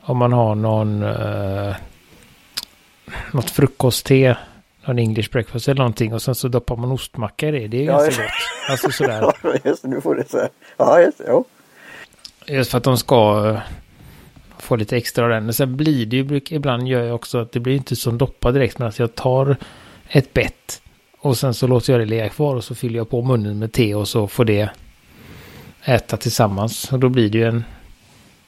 om 0.00 0.16
man 0.16 0.32
har 0.32 0.54
någon 0.54 1.02
äh, 1.02 1.76
något 3.32 3.50
frukostte 3.50 4.36
någon 4.84 4.98
English 4.98 5.30
breakfast 5.32 5.68
eller 5.68 5.78
någonting 5.78 6.14
och 6.14 6.22
sen 6.22 6.34
så 6.34 6.48
doppar 6.48 6.76
man 6.76 6.92
ostmacka 6.92 7.48
i 7.48 7.50
det. 7.50 7.68
Det 7.68 7.76
är 7.76 7.84
ja, 7.84 7.92
ganska 7.92 8.22
gott. 8.22 8.30
Alltså 8.70 8.90
sådär. 8.90 9.32
ja, 9.42 9.52
just 9.64 9.84
nu 9.84 10.00
får 10.00 10.14
det 10.14 10.30
så 10.30 10.48
Ja, 10.76 11.00
just 11.00 11.18
det. 11.18 11.42
Just 12.46 12.70
för 12.70 12.78
att 12.78 12.84
de 12.84 12.98
ska 12.98 13.48
eh, 13.48 13.60
få 14.58 14.76
lite 14.76 14.96
extra 14.96 15.24
av 15.24 15.30
den. 15.30 15.44
Men 15.44 15.54
sen 15.54 15.76
blir 15.76 16.06
det 16.06 16.16
ju, 16.16 16.40
ibland 16.50 16.88
gör 16.88 17.02
jag 17.02 17.14
också 17.14 17.38
att 17.38 17.52
det 17.52 17.60
blir 17.60 17.76
inte 17.76 17.96
som 17.96 18.18
doppa 18.18 18.52
direkt. 18.52 18.78
Men 18.78 18.88
att 18.88 18.98
jag 18.98 19.14
tar 19.14 19.56
ett 20.08 20.32
bett 20.32 20.82
och 21.18 21.38
sen 21.38 21.54
så 21.54 21.66
låter 21.66 21.92
jag 21.92 22.00
det 22.00 22.06
ligga 22.06 22.28
kvar 22.28 22.56
och 22.56 22.64
så 22.64 22.74
fyller 22.74 22.96
jag 22.96 23.10
på 23.10 23.22
munnen 23.22 23.58
med 23.58 23.72
te 23.72 23.94
och 23.94 24.08
så 24.08 24.28
får 24.28 24.44
det 24.44 24.70
äta 25.84 26.16
tillsammans. 26.16 26.92
Och 26.92 26.98
då 26.98 27.08
blir 27.08 27.30
det 27.30 27.38
ju 27.38 27.44
en 27.44 27.64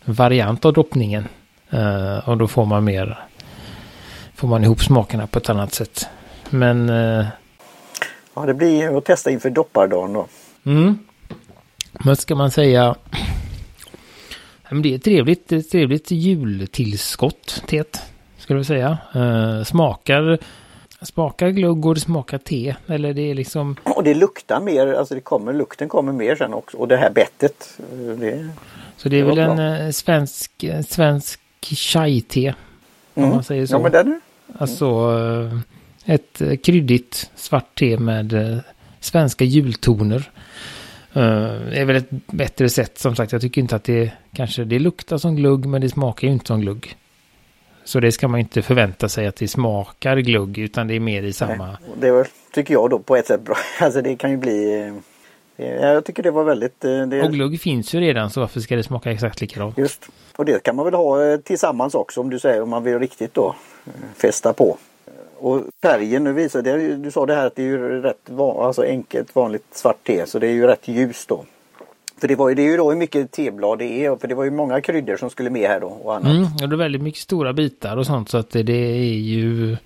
variant 0.04 0.64
av 0.64 0.72
doppningen. 0.72 1.28
Uh, 1.74 2.28
och 2.28 2.36
då 2.36 2.48
får 2.48 2.64
man 2.64 2.84
mer, 2.84 3.18
får 4.34 4.48
man 4.48 4.64
ihop 4.64 4.82
smakerna 4.82 5.26
på 5.26 5.38
ett 5.38 5.50
annat 5.50 5.74
sätt. 5.74 6.06
Men... 6.50 6.90
Uh, 6.90 7.26
ja, 8.34 8.46
det 8.46 8.54
blir 8.54 8.98
att 8.98 9.04
testa 9.04 9.30
inför 9.30 9.50
doppardagen 9.50 10.12
då. 10.12 10.26
Mm. 10.64 10.98
Men 11.92 12.16
ska 12.16 12.34
man 12.34 12.50
säga 12.50 12.94
men 14.70 14.82
det 14.82 14.92
är 14.92 14.96
ett 14.96 15.04
trevligt, 15.04 15.52
ett 15.52 15.70
trevligt 15.70 16.10
jultillskott, 16.10 17.62
teet. 17.66 18.00
Skulle 18.38 18.58
jag 18.58 18.66
säga. 18.66 18.98
Uh, 19.16 19.64
smakar, 19.64 20.38
smakar 21.02 21.48
glugg 21.48 21.86
och 21.86 21.94
det 21.94 22.00
smakar 22.00 22.38
te. 22.38 22.74
Eller 22.86 23.14
det 23.14 23.30
är 23.30 23.34
liksom... 23.34 23.76
Och 23.84 24.04
det 24.04 24.14
luktar 24.14 24.60
mer, 24.60 24.86
alltså 24.86 25.14
det 25.14 25.20
kommer, 25.20 25.52
lukten 25.52 25.88
kommer 25.88 26.12
mer 26.12 26.36
sen 26.36 26.54
också. 26.54 26.76
Och 26.76 26.88
det 26.88 26.96
här 26.96 27.10
bettet. 27.10 27.78
Eh, 27.78 28.18
det, 28.18 28.48
så 28.96 29.08
det 29.08 29.16
är 29.16 29.24
det 29.24 29.28
väl 29.28 29.38
en 29.38 29.58
uh, 29.58 29.90
svensk, 29.90 30.64
svensk 30.88 31.40
chai-te. 31.60 32.54
Mm. 33.14 33.28
Om 33.28 33.34
man 33.34 33.44
säger 33.44 33.66
så. 33.66 33.74
Ja 33.74 33.78
men 33.78 33.92
den. 33.92 34.20
Alltså 34.58 35.10
uh, 35.10 35.58
ett 36.04 36.42
kryddigt 36.62 37.30
svart 37.34 37.78
te 37.78 37.98
med 37.98 38.60
svenska 39.00 39.44
jultoner. 39.44 40.30
Uh, 41.16 41.78
är 41.78 41.84
väl 41.84 41.96
ett 41.96 42.10
bättre 42.26 42.68
sätt 42.68 42.98
som 42.98 43.16
sagt. 43.16 43.32
Jag 43.32 43.40
tycker 43.40 43.60
inte 43.60 43.76
att 43.76 43.84
det 43.84 44.12
kanske 44.32 44.64
det 44.64 44.78
luktar 44.78 45.18
som 45.18 45.36
glugg 45.36 45.66
men 45.66 45.80
det 45.80 45.88
smakar 45.88 46.26
ju 46.26 46.32
inte 46.32 46.46
som 46.46 46.60
glugg. 46.60 46.96
Så 47.84 48.00
det 48.00 48.12
ska 48.12 48.28
man 48.28 48.40
inte 48.40 48.62
förvänta 48.62 49.08
sig 49.08 49.26
att 49.26 49.36
det 49.36 49.48
smakar 49.48 50.16
glugg 50.16 50.58
utan 50.58 50.88
det 50.88 50.94
är 50.94 51.00
mer 51.00 51.22
i 51.22 51.32
samma. 51.32 51.66
Nej, 51.66 51.76
det 52.00 52.10
var, 52.10 52.26
tycker 52.52 52.74
jag 52.74 52.90
då 52.90 52.98
på 52.98 53.16
ett 53.16 53.26
sätt 53.26 53.44
bra. 53.44 53.56
Alltså 53.80 54.02
det 54.02 54.16
kan 54.16 54.30
ju 54.30 54.36
bli. 54.36 54.88
Eh, 55.56 55.66
jag 55.66 56.04
tycker 56.04 56.22
det 56.22 56.30
var 56.30 56.44
väldigt. 56.44 56.84
Eh, 56.84 57.06
det... 57.06 57.22
Och 57.22 57.32
glugg 57.32 57.60
finns 57.60 57.94
ju 57.94 58.00
redan 58.00 58.30
så 58.30 58.40
varför 58.40 58.60
ska 58.60 58.76
det 58.76 58.82
smaka 58.82 59.12
exakt 59.12 59.40
likadant? 59.40 59.78
Just. 59.78 60.08
Och 60.36 60.44
det 60.44 60.62
kan 60.62 60.76
man 60.76 60.84
väl 60.84 60.94
ha 60.94 61.38
tillsammans 61.44 61.94
också 61.94 62.20
om 62.20 62.30
du 62.30 62.38
säger 62.38 62.62
om 62.62 62.70
man 62.70 62.84
vill 62.84 62.98
riktigt 62.98 63.34
då 63.34 63.56
fästa 64.16 64.52
på. 64.52 64.78
Och 65.38 65.64
färgen, 65.82 66.24
nu 66.24 66.32
visar 66.32 66.62
det, 66.62 66.96
du 66.96 67.10
sa 67.10 67.26
det 67.26 67.34
här 67.34 67.46
att 67.46 67.56
det 67.56 67.62
är 67.62 67.66
ju 67.66 68.02
rätt 68.02 68.22
van, 68.26 68.66
alltså 68.66 68.82
enkelt 68.82 69.34
vanligt 69.34 69.66
svart 69.72 70.06
te 70.06 70.26
så 70.26 70.38
det 70.38 70.46
är 70.46 70.52
ju 70.52 70.66
rätt 70.66 70.88
ljust 70.88 71.28
då. 71.28 71.44
För 72.20 72.28
det, 72.28 72.36
var 72.36 72.54
det 72.54 72.62
är 72.62 72.70
ju 72.70 72.76
då 72.76 72.90
hur 72.90 72.98
mycket 72.98 73.32
teblad 73.32 73.78
det 73.78 74.04
är 74.04 74.16
för 74.16 74.28
det 74.28 74.34
var 74.34 74.44
ju 74.44 74.50
många 74.50 74.80
kryddor 74.80 75.16
som 75.16 75.30
skulle 75.30 75.50
med 75.50 75.68
här 75.68 75.80
då 75.80 75.86
och 75.86 76.16
annat. 76.16 76.32
Mm, 76.32 76.44
och 76.62 76.68
det 76.68 76.74
är 76.74 76.78
väldigt 76.78 77.02
mycket 77.02 77.20
stora 77.20 77.52
bitar 77.52 77.96
och 77.96 78.06
sånt 78.06 78.28
så 78.28 78.38
att 78.38 78.50
det, 78.50 78.62
det 78.62 78.72
är 78.72 79.18
ju 79.18 79.76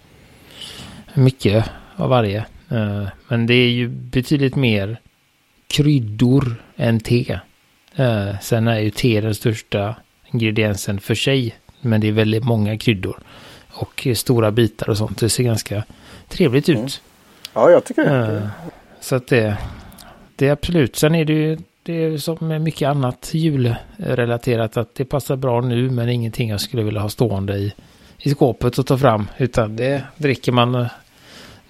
mycket 1.15 1.65
av 1.97 2.11
varje. 2.11 2.39
Eh, 2.71 3.07
men 3.29 3.47
det 3.47 3.55
är 3.55 3.69
ju 3.69 3.89
betydligt 3.89 4.57
mer 4.57 5.01
kryddor 5.67 6.55
än 6.77 7.01
te. 7.01 7.39
Eh, 7.97 8.39
sen 8.41 8.69
är 8.69 8.79
ju 8.79 8.91
te 8.91 9.21
den 9.21 9.35
största 9.35 9.95
ingrediensen 10.33 11.01
för 11.01 11.15
sig. 11.15 11.55
Men 11.81 12.01
det 12.01 12.09
är 12.09 12.13
väldigt 12.13 12.45
många 12.45 12.79
kryddor 12.79 13.19
och 13.73 14.07
stora 14.15 14.51
bitar 14.51 14.91
och 14.91 14.99
sånt. 14.99 15.19
Det 15.19 15.29
ser 15.29 15.45
ganska 15.45 15.85
trevligt 16.29 16.69
ut. 16.69 16.77
Mm. 16.77 16.89
Ja, 17.55 17.71
jag 17.71 17.85
tycker 17.85 18.05
det. 18.05 18.33
Uh, 18.33 18.49
så 19.01 19.17
att 19.17 19.29
det, 19.29 19.57
det 20.37 20.49
är 20.49 20.53
absolut. 20.53 20.97
Sen 20.97 21.15
är 21.15 21.25
det 21.25 21.33
ju 21.33 21.59
det 21.83 22.05
är 22.05 22.19
som 22.19 22.37
med 22.41 22.61
mycket 22.61 22.89
annat 22.89 23.31
julrelaterat 23.35 24.77
att 24.77 24.95
det 24.95 25.05
passar 25.05 25.37
bra 25.37 25.61
nu 25.61 25.91
men 25.91 26.09
ingenting 26.09 26.49
jag 26.49 26.61
skulle 26.61 26.83
vilja 26.83 27.01
ha 27.01 27.09
stående 27.09 27.57
i, 27.57 27.73
i 28.19 28.31
skåpet 28.31 28.79
och 28.79 28.87
ta 28.87 28.99
fram. 28.99 29.29
Utan 29.39 29.77
det 29.77 30.03
dricker 30.17 30.53
man, 30.53 30.87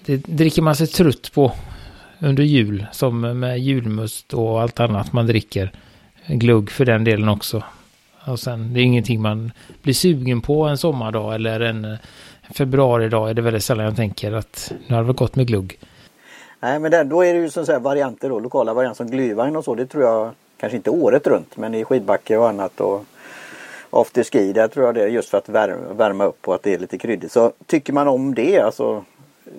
det 0.05 0.17
dricker 0.17 0.61
man 0.61 0.75
sig 0.75 0.87
trött 0.87 1.31
på 1.33 1.51
under 2.19 2.43
jul. 2.43 2.85
Som 2.91 3.39
med 3.39 3.59
julmust 3.59 4.33
och 4.33 4.61
allt 4.61 4.79
annat 4.79 5.13
man 5.13 5.27
dricker. 5.27 5.71
Glugg 6.27 6.71
för 6.71 6.85
den 6.85 7.03
delen 7.03 7.29
också. 7.29 7.63
Och 8.27 8.39
sen, 8.39 8.73
det 8.73 8.79
är 8.79 8.83
ingenting 8.83 9.21
man 9.21 9.51
blir 9.81 9.93
sugen 9.93 10.41
på 10.41 10.63
en 10.63 10.77
sommardag 10.77 11.35
eller 11.35 11.59
en 11.59 11.85
eh, 11.85 11.97
februaridag 12.53 13.29
är 13.29 13.33
det 13.33 13.41
väldigt 13.41 13.63
sällan 13.63 13.85
jag 13.85 13.95
tänker 13.95 14.31
att 14.31 14.73
nu 14.87 14.95
har 14.95 15.03
det 15.03 15.13
gått 15.13 15.35
med 15.35 15.47
glugg. 15.47 15.79
Nej 16.59 16.79
men 16.79 16.91
det, 16.91 17.03
då 17.03 17.25
är 17.25 17.33
det 17.33 17.39
ju 17.39 17.49
så 17.49 17.79
varianter 17.79 18.29
då, 18.29 18.39
lokala 18.39 18.73
varianter 18.73 18.97
som 18.97 19.11
Glyvagn 19.11 19.55
och 19.55 19.63
så. 19.63 19.75
Det 19.75 19.85
tror 19.85 20.03
jag 20.03 20.31
kanske 20.57 20.77
inte 20.77 20.89
året 20.89 21.27
runt 21.27 21.57
men 21.57 21.73
i 21.73 21.85
skidbacke 21.85 22.37
och 22.37 22.49
annat 22.49 22.79
och 22.81 23.05
afterski 23.89 24.53
där 24.53 24.67
tror 24.67 24.85
jag 24.85 24.95
det 24.95 25.03
är 25.03 25.07
just 25.07 25.29
för 25.29 25.37
att 25.37 25.49
värma 25.97 26.25
upp 26.25 26.47
och 26.47 26.55
att 26.55 26.63
det 26.63 26.73
är 26.73 26.79
lite 26.79 26.97
kryddigt. 26.97 27.31
Så 27.31 27.51
tycker 27.65 27.93
man 27.93 28.07
om 28.07 28.35
det 28.35 28.59
alltså, 28.59 29.03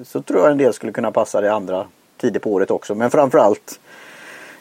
så 0.05 0.23
tror 0.23 0.41
jag 0.41 0.51
en 0.51 0.59
del 0.59 0.73
skulle 0.73 0.93
kunna 0.93 1.11
passa 1.11 1.41
det 1.41 1.53
andra 1.53 1.87
tider 2.17 2.41
på 2.41 2.53
året 2.53 2.71
också. 2.71 2.95
Men 2.95 3.11
framförallt 3.11 3.81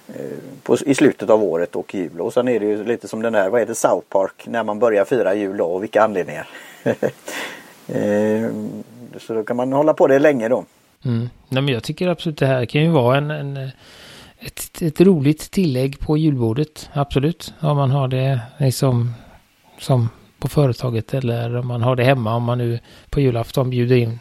Eh, 0.07 0.37
på, 0.63 0.77
i 0.85 0.95
slutet 0.95 1.29
av 1.29 1.43
året 1.43 1.75
och 1.75 1.95
jul. 1.95 2.21
Och 2.21 2.33
sen 2.33 2.47
är 2.47 2.59
det 2.59 2.65
ju 2.65 2.83
lite 2.83 3.07
som 3.07 3.21
den 3.21 3.33
där, 3.33 3.49
vad 3.49 3.61
är 3.61 3.65
det, 3.65 3.75
South 3.75 4.07
Park, 4.09 4.47
när 4.47 4.63
man 4.63 4.79
börjar 4.79 5.05
fira 5.05 5.33
jul 5.33 5.57
då 5.57 5.65
och 5.65 5.83
vilka 5.83 6.03
anledningar. 6.03 6.47
Eh, 7.87 8.49
så 9.19 9.33
då 9.33 9.43
kan 9.43 9.57
man 9.57 9.73
hålla 9.73 9.93
på 9.93 10.07
det 10.07 10.19
länge 10.19 10.49
då. 10.49 10.65
Mm. 11.05 11.29
Nej, 11.49 11.63
men 11.63 11.73
jag 11.73 11.83
tycker 11.83 12.07
absolut 12.07 12.37
det 12.37 12.45
här 12.45 12.65
kan 12.65 12.81
ju 12.81 12.89
vara 12.89 13.17
en, 13.17 13.31
en 13.31 13.71
ett, 14.45 14.81
ett 14.81 15.01
roligt 15.01 15.51
tillägg 15.51 15.99
på 15.99 16.17
julbordet. 16.17 16.89
Absolut. 16.93 17.53
Om 17.59 17.77
man 17.77 17.91
har 17.91 18.07
det 18.07 18.39
liksom 18.57 19.13
som 19.79 20.09
på 20.39 20.47
företaget 20.47 21.13
eller 21.13 21.55
om 21.55 21.67
man 21.67 21.81
har 21.81 21.95
det 21.95 22.03
hemma. 22.03 22.35
Om 22.35 22.43
man 22.43 22.57
nu 22.57 22.79
på 23.09 23.21
julafton 23.21 23.69
bjuder 23.69 23.95
in, 23.95 24.19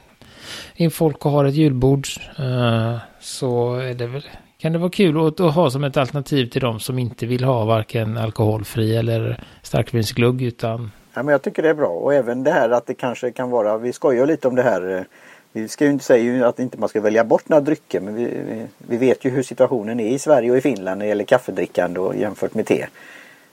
in 0.75 0.91
folk 0.91 1.27
och 1.27 1.33
har 1.33 1.45
ett 1.45 1.55
julbord. 1.55 2.07
Uh, 2.41 2.97
så 3.21 3.75
är 3.75 3.95
det 3.95 4.07
väl, 4.07 4.25
kan 4.63 4.73
det 4.73 4.79
vara 4.79 4.91
kul 4.91 5.27
att, 5.27 5.41
att, 5.41 5.55
ha 5.55 5.71
som 5.71 5.85
ett 5.85 5.97
alternativ 5.97 6.47
till 6.47 6.61
de 6.61 6.81
som 6.81 6.99
inte 6.99 7.27
vill 7.27 7.45
ha 7.45 7.65
varken 7.65 8.17
alkoholfri 8.17 8.97
eller 8.97 9.45
starkvinsglugg 9.63 10.43
utan 10.43 10.91
Ja, 11.15 11.23
men 11.23 11.33
jag 11.33 11.43
tycker 11.43 11.63
det 11.63 11.69
är 11.69 11.75
bra 11.75 11.89
och 11.89 12.15
även 12.15 12.45
det 12.45 12.51
här 12.51 12.71
att 12.71 12.87
det 12.87 12.95
kanske 12.95 13.31
kan 13.31 13.51
vara, 13.51 13.79
vi 13.79 13.93
skojar 13.93 14.27
lite 14.27 14.49
om 14.49 14.55
det 14.55 14.63
här 14.63 14.97
eh, 14.97 15.03
vi 15.53 15.69
ska 15.69 15.85
ju 15.85 15.91
inte 15.91 16.05
säga 16.05 16.49
att 16.49 16.59
inte 16.59 16.79
man 16.79 16.89
ska 16.89 17.01
välja 17.01 17.25
bort 17.25 17.49
några 17.49 17.61
drycker 17.61 18.01
men 18.01 18.15
vi, 18.15 18.67
vi, 18.79 18.97
vet 18.97 19.25
ju 19.25 19.31
hur 19.31 19.43
situationen 19.43 20.01
är 20.01 20.09
i 20.09 20.19
Sverige 20.19 20.51
och 20.51 20.57
i 20.57 20.61
Finland 20.61 20.99
när 20.99 21.05
det 21.05 21.09
gäller 21.09 21.25
kaffedrickande 21.25 22.01
och 22.01 22.17
jämfört 22.17 22.55
med 22.55 22.67
te. 22.67 22.87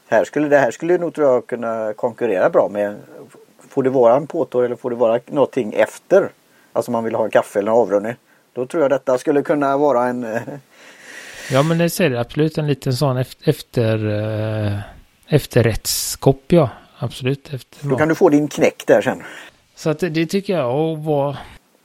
Här 0.07 0.23
skulle, 0.23 0.47
det 0.47 0.57
här 0.57 0.71
skulle 0.71 0.97
nog 0.97 1.13
tror 1.13 1.27
jag 1.27 1.47
kunna 1.47 1.93
konkurrera 1.93 2.49
bra 2.49 2.69
med 2.69 2.95
Får 3.69 3.83
det 3.83 3.89
vara 3.89 4.15
en 4.15 4.27
påtår 4.27 4.63
eller 4.63 4.75
får 4.75 4.89
det 4.89 4.95
vara 4.95 5.19
någonting 5.25 5.73
efter? 5.73 6.29
Alltså 6.73 6.91
man 6.91 7.03
vill 7.03 7.15
ha 7.15 7.25
en 7.25 7.31
kaffe 7.31 7.59
eller 7.59 7.71
en 7.71 7.77
avrundning. 7.77 8.15
Då 8.53 8.65
tror 8.65 8.83
jag 8.83 8.91
detta 8.91 9.17
skulle 9.17 9.41
kunna 9.41 9.77
vara 9.77 10.05
en 10.05 10.23
eh, 10.23 10.41
Ja 11.51 11.63
men 11.63 11.77
det 11.77 11.89
säger 11.89 12.11
absolut 12.11 12.57
en 12.57 12.67
liten 12.67 12.93
sån 12.93 13.17
efter, 13.43 14.05
uh, 14.05 14.79
efterrättskopp 15.27 16.43
ja. 16.47 16.69
Absolut. 17.01 17.53
Efter 17.53 17.89
Då 17.89 17.97
kan 17.97 18.07
du 18.07 18.15
få 18.15 18.29
din 18.29 18.47
knäck 18.47 18.83
där 18.87 19.01
sen. 19.01 19.23
Så 19.75 19.89
att 19.89 19.99
det 19.99 20.25
tycker 20.25 20.53
jag 20.53 20.97
var 20.97 21.37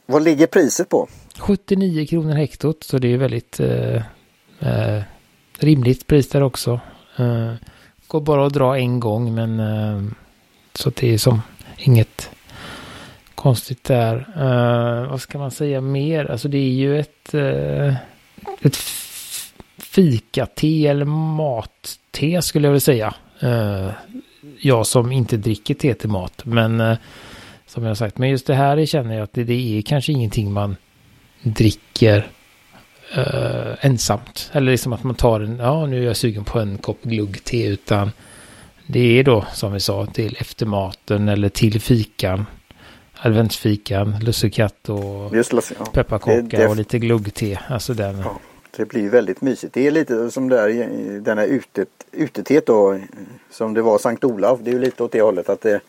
vad 0.05 0.23
ligger 0.23 0.47
priset 0.47 0.89
på? 0.89 1.07
79 1.39 2.05
kronor 2.05 2.33
hektot, 2.33 2.83
så 2.83 2.97
det 2.97 3.13
är 3.13 3.17
väldigt 3.17 3.59
eh, 3.59 3.95
eh, 4.59 5.01
rimligt 5.59 6.07
pris 6.07 6.29
där 6.29 6.43
också. 6.43 6.79
Eh, 7.17 7.53
går 8.07 8.21
bara 8.21 8.47
att 8.47 8.53
dra 8.53 8.77
en 8.77 8.99
gång, 8.99 9.35
men 9.35 9.59
eh, 9.59 10.11
så 10.73 10.89
det 10.89 11.13
är 11.13 11.17
som 11.17 11.41
inget 11.77 12.29
konstigt 13.35 13.83
där. 13.83 14.15
Eh, 14.37 15.09
vad 15.09 15.21
ska 15.21 15.37
man 15.37 15.51
säga 15.51 15.81
mer? 15.81 16.31
Alltså 16.31 16.47
det 16.47 16.57
är 16.57 16.71
ju 16.71 16.99
ett, 16.99 17.33
eh, 17.33 17.95
ett 18.61 18.75
fika-te 19.95 20.87
eller 20.87 21.05
mat-te 21.05 22.41
skulle 22.41 22.67
jag 22.67 22.71
vilja 22.71 22.79
säga. 22.79 23.15
jag 24.59 24.87
som 24.87 25.11
inte 25.11 25.37
dricker 25.37 25.73
te 25.73 25.93
till 25.93 26.09
mat, 26.09 26.41
men 26.45 26.97
som 27.67 27.83
jag 27.83 27.89
har 27.89 27.95
sagt. 27.95 28.17
Men 28.17 28.29
just 28.29 28.47
det 28.47 28.55
här 28.55 28.85
känner 28.85 29.15
jag 29.15 29.23
att 29.23 29.33
det, 29.33 29.43
det 29.43 29.77
är 29.77 29.81
kanske 29.81 30.11
ingenting 30.11 30.53
man 30.53 30.75
dricker 31.41 32.27
uh, 33.17 33.73
ensamt. 33.81 34.49
Eller 34.53 34.71
liksom 34.71 34.93
att 34.93 35.03
man 35.03 35.15
tar 35.15 35.41
en, 35.41 35.57
ja 35.57 35.85
nu 35.85 36.01
är 36.01 36.07
jag 36.07 36.17
sugen 36.17 36.43
på 36.43 36.59
en 36.59 36.77
kopp 36.77 37.03
glugg-te. 37.03 37.67
Utan 37.67 38.11
det 38.87 39.19
är 39.19 39.23
då 39.23 39.45
som 39.53 39.73
vi 39.73 39.79
sa 39.79 40.05
till 40.05 40.37
eftermaten 40.39 41.29
eller 41.29 41.49
till 41.49 41.81
fikan. 41.81 42.45
Adventsfikan, 43.17 44.19
lussekatt 44.19 44.89
och 44.89 45.35
Just, 45.35 45.53
ja. 45.53 45.85
pepparkaka 45.93 46.69
och 46.69 46.75
lite 46.75 46.99
glugg-te. 46.99 47.59
Alltså 47.67 47.93
den. 47.93 48.19
Ja, 48.19 48.39
det 48.77 48.85
blir 48.85 49.09
väldigt 49.09 49.41
mysigt. 49.41 49.73
Det 49.73 49.87
är 49.87 49.91
lite 49.91 50.31
som 50.31 50.49
där, 50.49 50.69
den 51.19 51.37
här 51.37 51.47
utet, 51.47 51.89
utetet 52.11 52.65
då. 52.65 52.99
Som 53.51 53.73
det 53.73 53.81
var 53.81 53.97
Sankt 53.97 54.23
Olav. 54.23 54.63
Det 54.63 54.69
är 54.69 54.73
ju 54.73 54.79
lite 54.79 55.03
åt 55.03 55.11
det 55.11 55.21
hållet 55.21 55.49
att 55.49 55.61
det 55.61 55.81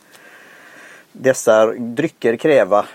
dessa 1.13 1.67
drycker 1.73 2.37
kräva 2.37 2.87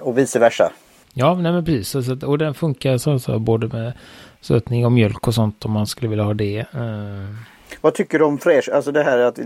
och 0.00 0.18
vice 0.18 0.38
versa. 0.38 0.72
Ja, 1.12 1.34
nej 1.34 1.52
men 1.52 1.64
precis. 1.64 2.08
Och 2.08 2.38
den 2.38 2.54
funkar 2.54 2.98
så, 2.98 3.18
så 3.18 3.38
både 3.38 3.66
med 3.66 3.92
sötning 4.40 4.86
och 4.86 4.92
mjölk 4.92 5.28
och 5.28 5.34
sånt 5.34 5.64
om 5.64 5.70
man 5.70 5.86
skulle 5.86 6.08
vilja 6.08 6.24
ha 6.24 6.34
det. 6.34 6.66
Uh. 6.74 7.36
Vad 7.80 7.94
tycker 7.94 8.18
du 8.18 8.24
om 8.24 8.38
fräsch, 8.38 8.68
alltså 8.68 8.92
det 8.92 9.02
här 9.02 9.18
att 9.18 9.38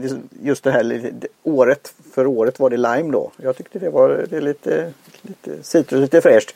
just 0.42 0.64
det 0.64 0.70
här 0.70 1.12
året, 1.42 1.94
för 2.14 2.26
året 2.26 2.58
var 2.58 2.70
det 2.70 2.76
lime 2.76 3.12
då. 3.12 3.32
Jag 3.36 3.56
tyckte 3.56 3.78
det 3.78 3.90
var 3.90 4.26
det 4.30 4.40
lite, 4.40 4.92
lite 5.22 5.62
citrus, 5.62 6.00
lite 6.00 6.20
fräscht. 6.20 6.54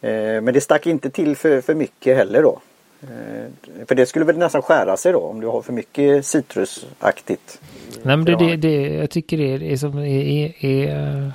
Eh, 0.00 0.10
men 0.42 0.54
det 0.54 0.60
stack 0.60 0.86
inte 0.86 1.10
till 1.10 1.36
för, 1.36 1.60
för 1.60 1.74
mycket 1.74 2.16
heller 2.16 2.42
då. 2.42 2.60
Eh, 3.02 3.86
för 3.88 3.94
det 3.94 4.06
skulle 4.06 4.24
väl 4.24 4.38
nästan 4.38 4.62
skära 4.62 4.96
sig 4.96 5.12
då 5.12 5.20
om 5.20 5.40
du 5.40 5.46
har 5.46 5.62
för 5.62 5.72
mycket 5.72 6.26
citrusaktigt. 6.26 7.60
Nej 8.02 8.16
men 8.16 8.24
det, 8.24 8.36
det, 8.36 8.56
det 8.56 8.94
jag 8.94 9.10
tycker 9.10 9.36
det 9.36 9.72
är, 9.72 9.76
som 9.76 9.98
är, 9.98 10.04
är, 10.04 10.64
är 10.64 11.32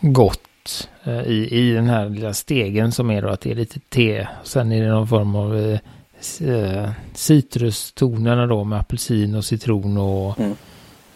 gott 0.00 0.88
eh, 1.04 1.22
i, 1.22 1.48
i 1.50 1.72
den 1.72 1.86
här 1.86 2.08
lilla 2.08 2.34
stegen 2.34 2.92
som 2.92 3.10
är 3.10 3.22
då 3.22 3.28
att 3.28 3.40
det 3.40 3.50
är 3.50 3.54
lite 3.54 3.80
te. 3.80 4.26
Sen 4.44 4.72
är 4.72 4.82
det 4.82 4.88
någon 4.88 5.08
form 5.08 5.36
av 5.36 5.78
eh, 6.40 6.90
citrustonerna 7.14 8.46
då 8.46 8.64
med 8.64 8.78
apelsin 8.80 9.34
och 9.34 9.44
citron 9.44 9.98
och 9.98 10.40
mm. 10.40 10.56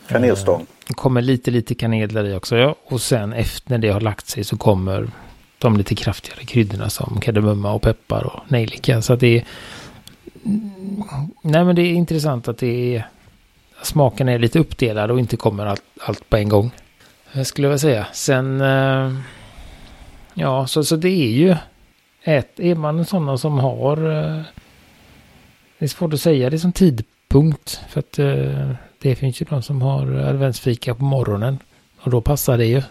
kanelstång. 0.08 0.60
Eh, 0.60 0.94
kommer 0.94 1.22
lite 1.22 1.50
lite 1.50 1.74
kanel 1.74 2.12
där 2.12 2.24
i 2.24 2.34
också. 2.34 2.56
Ja. 2.56 2.74
Och 2.84 3.00
sen 3.00 3.32
efter 3.32 3.78
det 3.78 3.88
har 3.88 4.00
lagt 4.00 4.28
sig 4.28 4.44
så 4.44 4.56
kommer 4.56 5.10
de 5.58 5.76
lite 5.76 5.94
kraftigare 5.94 6.44
kryddorna 6.44 6.90
som 6.90 7.20
kardemumma 7.20 7.72
och 7.72 7.82
peppar 7.82 8.24
och 8.24 8.52
nejlika. 8.52 9.02
Så 9.02 9.12
att 9.12 9.20
det 9.20 9.38
är... 9.38 9.44
Nej 11.42 11.64
men 11.64 11.76
det 11.76 11.82
är 11.82 11.92
intressant 11.92 12.48
att 12.48 12.58
det 12.58 12.96
är... 12.96 13.08
Smaken 13.82 14.28
är 14.28 14.38
lite 14.38 14.58
uppdelad 14.58 15.10
och 15.10 15.18
inte 15.18 15.36
kommer 15.36 15.66
allt, 15.66 15.82
allt 16.00 16.28
på 16.28 16.36
en 16.36 16.48
gång. 16.48 16.70
Jag 17.32 17.46
skulle 17.46 17.68
jag 17.68 17.80
säga. 17.80 18.06
Sen... 18.12 18.60
Eh, 18.60 19.14
ja, 20.34 20.66
så, 20.66 20.84
så 20.84 20.96
det 20.96 21.08
är 21.08 21.30
ju... 21.30 21.56
Ett, 22.22 22.60
är 22.60 22.74
man 22.74 23.04
sådana 23.04 23.38
som 23.38 23.58
har... 23.58 23.96
Eh, 23.96 24.42
det 25.78 25.84
är 25.84 25.88
svårt 25.88 26.12
att 26.12 26.20
säga 26.20 26.50
det 26.50 26.58
som 26.58 26.72
tidpunkt. 26.72 27.80
För 27.88 28.00
att 28.00 28.18
eh, 28.18 28.70
det 28.98 29.14
finns 29.14 29.40
ju 29.40 29.46
de 29.50 29.62
som 29.62 29.82
har 29.82 30.12
adventsfika 30.12 30.94
på 30.94 31.04
morgonen. 31.04 31.58
Och 32.00 32.10
då 32.10 32.20
passar 32.20 32.58
det 32.58 32.66
ju. 32.66 32.82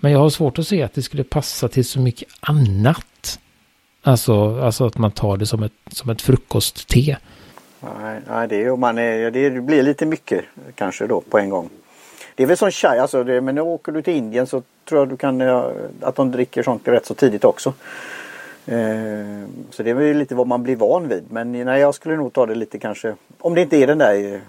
Men 0.00 0.12
jag 0.12 0.18
har 0.18 0.30
svårt 0.30 0.58
att 0.58 0.66
se 0.66 0.82
att 0.82 0.94
det 0.94 1.02
skulle 1.02 1.24
passa 1.24 1.68
till 1.68 1.84
så 1.84 2.00
mycket 2.00 2.28
annat. 2.40 3.38
Alltså, 4.02 4.60
alltså 4.60 4.86
att 4.86 4.98
man 4.98 5.10
tar 5.10 5.36
det 5.36 5.46
som 5.46 5.62
ett, 5.62 5.72
som 5.92 6.10
ett 6.10 6.22
frukostte. 6.22 7.16
Nej, 7.80 8.20
nej 8.28 8.48
det, 8.48 8.64
är, 8.64 8.76
man 8.76 8.98
är, 8.98 9.30
det 9.30 9.50
blir 9.50 9.82
lite 9.82 10.06
mycket 10.06 10.44
kanske 10.74 11.06
då 11.06 11.20
på 11.20 11.38
en 11.38 11.50
gång. 11.50 11.70
Det 12.34 12.42
är 12.42 12.46
väl 12.46 12.56
som 12.56 12.70
chai, 12.70 12.98
alltså 12.98 13.24
det, 13.24 13.40
men 13.40 13.54
nu 13.54 13.60
åker 13.60 13.92
du 13.92 14.02
till 14.02 14.16
Indien 14.16 14.46
så 14.46 14.62
tror 14.88 15.00
jag 15.00 15.08
du 15.08 15.16
kan 15.16 15.40
att 16.00 16.16
de 16.16 16.30
dricker 16.30 16.62
sånt 16.62 16.88
rätt 16.88 17.06
så 17.06 17.14
tidigt 17.14 17.44
också. 17.44 17.72
Eh, 18.66 19.46
så 19.70 19.82
det 19.82 19.90
är 19.90 19.94
väl 19.94 20.16
lite 20.16 20.34
vad 20.34 20.46
man 20.46 20.62
blir 20.62 20.76
van 20.76 21.08
vid. 21.08 21.24
Men 21.30 21.52
nej, 21.52 21.80
jag 21.80 21.94
skulle 21.94 22.16
nog 22.16 22.32
ta 22.32 22.46
det 22.46 22.54
lite 22.54 22.78
kanske, 22.78 23.14
om 23.38 23.54
det 23.54 23.62
inte 23.62 23.76
är 23.76 23.86
den 23.86 23.98
där 23.98 24.34
eh, 24.34 24.40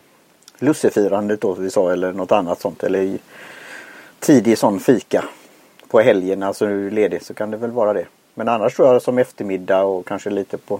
lussefirandet 0.59 1.41
då 1.41 1.53
vi 1.53 1.69
sa 1.69 1.91
eller 1.91 2.13
något 2.13 2.31
annat 2.31 2.61
sånt 2.61 2.83
eller 2.83 3.17
tidig 4.19 4.57
sån 4.57 4.79
fika 4.79 5.23
på 5.91 5.99
helgen, 5.99 6.43
alltså 6.43 6.65
nu 6.65 6.89
ledig, 6.89 7.21
så 7.23 7.33
kan 7.33 7.51
det 7.51 7.57
väl 7.57 7.71
vara 7.71 7.93
det. 7.93 8.05
Men 8.33 8.47
annars 8.47 8.75
tror 8.75 8.87
jag 8.87 9.01
som 9.01 9.17
eftermiddag 9.17 9.83
och 9.83 10.07
kanske 10.07 10.29
lite 10.29 10.57
på 10.57 10.79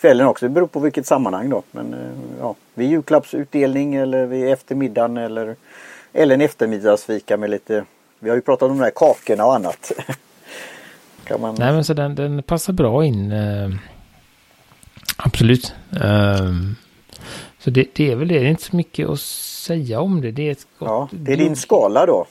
kvällen 0.00 0.26
också. 0.26 0.46
Det 0.46 0.50
beror 0.50 0.66
på 0.66 0.80
vilket 0.80 1.06
sammanhang 1.06 1.50
då. 1.50 1.62
Men 1.70 1.94
eh, 1.94 2.00
ja, 2.40 2.54
vid 2.74 2.90
julklappsutdelning 2.90 3.94
eller 3.94 4.26
vid 4.26 4.48
eftermiddagen 4.48 5.16
eller, 5.16 5.56
eller 6.12 6.34
en 6.34 6.40
eftermiddagsfika 6.40 7.36
med 7.36 7.50
lite 7.50 7.84
Vi 8.18 8.28
har 8.28 8.36
ju 8.36 8.42
pratat 8.42 8.70
om 8.70 8.78
de 8.78 8.84
här 8.84 8.92
kakorna 8.94 9.44
och 9.44 9.54
annat. 9.54 9.92
kan 11.24 11.40
man... 11.40 11.54
Nej 11.58 11.72
men 11.72 11.84
så 11.84 11.94
den, 11.94 12.14
den 12.14 12.42
passar 12.42 12.72
bra 12.72 13.04
in. 13.04 13.32
Eh, 13.32 13.70
absolut. 15.16 15.74
Eh, 15.92 16.52
så 17.58 17.70
det, 17.70 17.86
det, 17.92 18.12
är 18.12 18.16
väl 18.16 18.28
det. 18.28 18.38
Det 18.38 18.46
är 18.46 18.50
inte 18.50 18.62
så 18.62 18.76
mycket 18.76 19.08
att 19.08 19.20
säga 19.20 20.00
om 20.00 20.20
det. 20.20 20.30
Det 20.30 20.48
är, 20.48 20.52
ett 20.52 20.66
gott, 20.78 20.88
ja, 20.88 21.08
det 21.10 21.32
är 21.32 21.36
din 21.36 21.56
skala 21.56 22.06
då. 22.06 22.26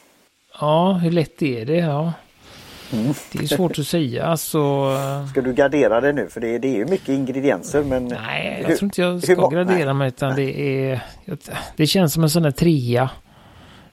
Ja, 0.62 0.94
hur 0.94 1.12
lätt 1.12 1.42
är 1.42 1.66
det? 1.66 1.78
Ja. 1.78 2.14
Mm. 2.94 3.14
Det 3.32 3.44
är 3.44 3.48
svårt 3.48 3.80
att 3.80 3.88
säga. 3.88 4.26
Alltså... 4.26 4.60
Ska 5.32 5.42
du 5.42 5.54
gardera 5.54 6.02
det 6.02 6.14
nu? 6.14 6.28
För 6.30 6.42
det, 6.42 6.58
det 6.60 6.68
är 6.68 6.76
ju 6.76 6.86
mycket 6.86 7.10
ingredienser. 7.10 7.84
Men 7.84 8.06
nej, 8.06 8.58
jag 8.62 8.68
hur, 8.68 8.76
tror 8.76 8.88
inte 8.88 9.02
jag 9.02 9.24
ska 9.24 9.36
hur, 9.36 9.52
gradera 9.52 9.94
mig. 9.94 10.08
Utan 10.08 10.36
det, 10.36 10.62
är, 10.62 11.04
det 11.76 11.88
känns 11.88 12.14
som 12.14 12.24
en 12.24 12.30
sån 12.30 12.44
här 12.44 12.52
trea. 12.52 13.10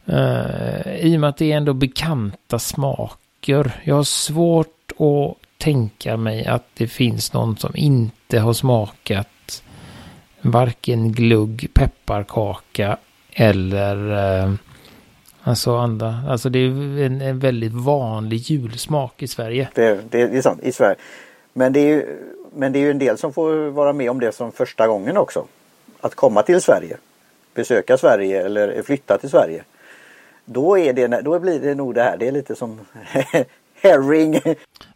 Uh, 0.09 0.97
I 1.01 1.17
och 1.17 1.21
med 1.21 1.31
att 1.31 1.37
det 1.37 1.53
är 1.53 1.57
ändå 1.57 1.73
bekanta 1.73 2.59
smaker. 2.59 3.81
Jag 3.85 3.95
har 3.95 4.03
svårt 4.03 4.93
att 4.99 5.37
tänka 5.59 6.17
mig 6.17 6.47
att 6.47 6.67
det 6.75 6.87
finns 6.87 7.33
någon 7.33 7.57
som 7.57 7.77
inte 7.77 8.39
har 8.39 8.53
smakat 8.53 9.63
varken 10.41 11.13
glugg, 11.13 11.69
pepparkaka 11.75 12.97
eller 13.33 14.13
uh, 14.45 14.55
Alltså 15.49 15.77
anda. 15.77 16.15
alltså 16.29 16.49
det 16.49 16.59
är 16.59 16.71
en, 17.07 17.21
en 17.21 17.39
väldigt 17.39 17.73
vanlig 17.73 18.37
julsmak 18.37 19.23
i 19.23 19.29
Sverige. 19.29 19.69
Det, 19.75 20.11
det, 20.11 20.27
det, 20.27 20.39
är 20.39 20.43
sant, 20.43 20.63
i 20.63 20.73
Sverige. 20.73 20.97
Men 21.53 21.73
det, 21.73 21.81
är 21.81 21.89
ju, 21.89 22.19
men 22.55 22.73
det 22.73 22.79
är 22.79 22.81
ju 22.81 22.91
en 22.91 22.99
del 22.99 23.19
som 23.19 23.33
får 23.33 23.71
vara 23.71 23.93
med 23.93 24.11
om 24.11 24.21
det 24.21 24.33
som 24.33 24.53
första 24.53 24.87
gången 24.87 25.17
också. 25.17 25.45
Att 26.01 26.15
komma 26.15 26.43
till 26.43 26.61
Sverige, 26.61 26.97
besöka 27.55 27.99
Sverige 27.99 28.45
eller 28.45 28.83
flytta 28.83 29.19
till 29.19 29.31
Sverige. 29.31 29.65
Då, 30.45 30.79
är 30.79 30.93
det, 30.93 31.07
då 31.07 31.39
blir 31.39 31.61
det 31.61 31.75
nog 31.75 31.95
det 31.95 32.03
här, 32.03 32.17
det 32.17 32.29
är 32.29 32.33
lite 32.33 32.55
som 32.55 32.81
herring. 33.83 34.41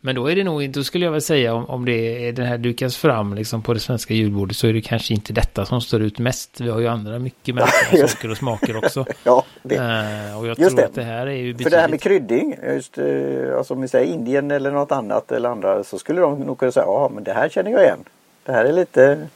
Men 0.00 0.14
då 0.14 0.26
är 0.26 0.36
det 0.36 0.44
nog, 0.44 0.70
då 0.70 0.84
skulle 0.84 1.04
jag 1.04 1.12
väl 1.12 1.22
säga 1.22 1.54
om, 1.54 1.66
om 1.66 1.84
det 1.84 2.28
är 2.28 2.32
den 2.32 2.46
här 2.46 2.58
dukas 2.58 2.96
fram 2.96 3.34
liksom 3.34 3.62
på 3.62 3.74
det 3.74 3.80
svenska 3.80 4.14
julbordet 4.14 4.56
så 4.56 4.66
är 4.66 4.72
det 4.72 4.80
kanske 4.80 5.14
inte 5.14 5.32
detta 5.32 5.66
som 5.66 5.80
står 5.80 6.02
ut 6.02 6.18
mest. 6.18 6.60
Vi 6.60 6.70
har 6.70 6.80
ju 6.80 6.88
andra 6.88 7.18
mycket 7.18 7.54
märkliga 7.54 8.08
saker 8.08 8.30
och 8.30 8.36
smaker 8.36 8.76
också. 8.76 9.06
ja, 9.24 9.44
det. 9.62 9.74
Uh, 9.74 10.38
och 10.38 10.46
jag 10.46 10.58
just 10.58 10.70
tror 10.70 10.76
det. 10.76 10.86
att 10.86 10.94
det 10.94 11.02
här 11.02 11.26
är 11.26 11.32
ju 11.32 11.52
betydligt... 11.52 11.62
För 11.62 11.70
det 11.70 11.80
här 11.80 11.88
med 11.88 12.00
krydding, 12.00 12.56
just, 12.66 12.98
uh, 12.98 13.58
alltså 13.58 13.74
om 13.74 13.80
vi 13.80 13.88
säger 13.88 14.12
Indien 14.12 14.50
eller 14.50 14.70
något 14.70 14.92
annat 14.92 15.32
eller 15.32 15.48
andra 15.48 15.84
så 15.84 15.98
skulle 15.98 16.20
de 16.20 16.40
nog 16.40 16.58
kunna 16.58 16.72
säga 16.72 16.86
ja 16.86 17.10
men 17.14 17.24
det 17.24 17.32
här 17.32 17.48
känner 17.48 17.70
jag 17.70 17.82
igen. 17.82 18.04
Det 18.44 18.52
här 18.52 18.64
är 18.64 18.72
lite... 18.72 19.28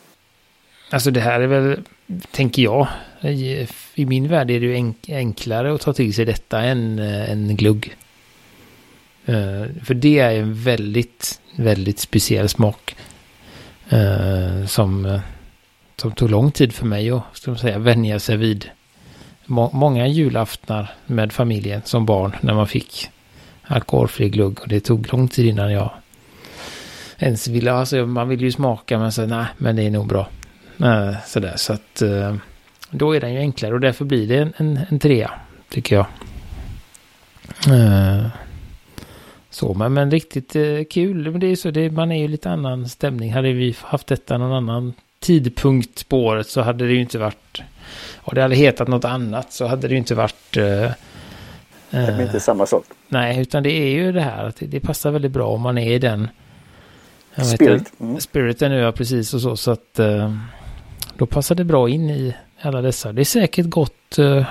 Alltså 0.91 1.11
det 1.11 1.21
här 1.21 1.41
är 1.41 1.47
väl, 1.47 1.81
tänker 2.31 2.63
jag, 2.63 2.87
i, 3.21 3.69
i 3.95 4.07
min 4.07 4.29
värld 4.29 4.51
är 4.51 4.61
det 4.61 4.67
ju 4.67 4.93
enklare 5.09 5.75
att 5.75 5.81
ta 5.81 5.93
till 5.93 6.15
sig 6.15 6.25
detta 6.25 6.61
än 6.61 6.99
en 6.99 7.57
glugg. 7.57 7.97
Uh, 9.29 9.65
för 9.85 9.95
det 9.95 10.19
är 10.19 10.41
en 10.41 10.55
väldigt, 10.55 11.41
väldigt 11.57 11.99
speciell 11.99 12.49
smak. 12.49 12.97
Uh, 13.93 14.67
som, 14.67 15.07
uh, 15.07 15.21
som 15.97 16.13
tog 16.13 16.31
lång 16.31 16.51
tid 16.51 16.73
för 16.73 16.87
mig 16.87 17.11
att 17.11 17.23
ska 17.33 17.51
man 17.51 17.59
säga, 17.59 17.79
vänja 17.79 18.19
sig 18.19 18.37
vid. 18.37 18.71
Må 19.45 19.71
många 19.73 20.07
julaftnar 20.07 20.95
med 21.07 21.33
familjen 21.33 21.83
som 21.85 22.07
barn 22.07 22.37
när 22.41 22.55
man 22.55 22.67
fick 22.67 23.11
alkoholfri 23.63 24.29
glugg. 24.29 24.61
Och 24.61 24.69
det 24.69 24.81
tog 24.81 25.13
lång 25.13 25.29
tid 25.29 25.47
innan 25.47 25.73
jag 25.73 25.91
ens 27.19 27.49
ville, 27.49 27.73
alltså 27.73 28.07
man 28.07 28.29
vill 28.29 28.41
ju 28.41 28.53
smaka 28.53 28.99
men 28.99 29.13
så 29.13 29.27
nej, 29.27 29.45
men 29.59 29.77
det 29.77 29.83
är 29.83 29.91
nog 29.91 30.07
bra. 30.07 30.29
sådär, 31.27 31.53
så 31.57 31.73
att 31.73 32.03
då 32.91 33.17
är 33.17 33.21
den 33.21 33.35
ju 33.35 33.39
enklare 33.39 33.75
och 33.75 33.81
därför 33.81 34.05
blir 34.05 34.29
det 34.29 34.39
en, 34.39 34.53
en, 34.57 34.81
en 34.91 34.99
trea, 34.99 35.31
tycker 35.69 35.97
jag. 35.97 36.07
Så, 39.57 39.75
men, 39.75 39.93
men 39.93 40.11
riktigt 40.11 40.57
eh, 40.57 40.85
kul. 40.91 41.31
Men 41.31 41.41
det 41.41 41.47
är 41.47 41.57
så, 41.57 41.71
det, 41.71 41.91
man 41.91 42.13
är 42.13 42.23
ju 42.23 42.29
lite 42.29 42.51
annan 42.51 42.89
stämning. 42.89 43.33
Hade 43.33 43.53
vi 43.53 43.77
haft 43.83 44.07
detta 44.07 44.39
någon 44.39 44.53
annan 44.53 44.93
tidpunkt 45.21 46.09
på 46.09 46.25
året 46.25 46.47
så 46.47 46.61
hade 46.61 46.87
det 46.87 46.93
ju 46.93 47.01
inte 47.01 47.19
varit... 47.19 47.63
Och 48.17 48.35
det 48.35 48.43
hade 48.43 48.55
hetat 48.55 48.89
något 48.89 49.05
annat 49.05 49.53
så 49.53 49.67
hade 49.67 49.89
det 49.89 49.93
ju 49.93 49.99
inte 49.99 50.15
varit... 50.15 50.57
Eh, 50.57 50.63
det 50.63 50.97
är 51.91 52.23
inte 52.23 52.41
samma 52.41 52.67
sak. 52.67 52.85
Nej, 53.09 53.41
utan 53.41 53.63
det 53.63 53.71
är 53.71 53.89
ju 53.89 54.13
det 54.13 54.21
här 54.21 54.45
att 54.45 54.57
det, 54.57 54.67
det 54.67 54.81
passar 54.81 55.11
väldigt 55.11 55.33
bra 55.33 55.49
om 55.49 55.61
man 55.61 55.79
är 55.79 55.93
i 55.93 55.99
den... 55.99 56.29
Spirit. 57.55 57.93
Mm. 58.01 58.21
Spiriten 58.21 58.71
nu, 58.73 58.79
ja 58.79 58.93
precis 58.93 59.35
och 59.35 59.41
så. 59.41 59.57
Så 59.57 59.71
att 59.71 59.99
eh, 59.99 60.37
då 61.17 61.27
passar 61.27 61.55
det 61.55 61.65
bra 61.65 61.89
in 61.89 62.11
i 62.11 62.35
alla 62.61 62.83
dessa. 62.83 63.13
Det 63.13 63.23
är 63.23 63.25
säkert 63.25 63.67
gott... 63.67 64.19
Eh, 64.19 64.47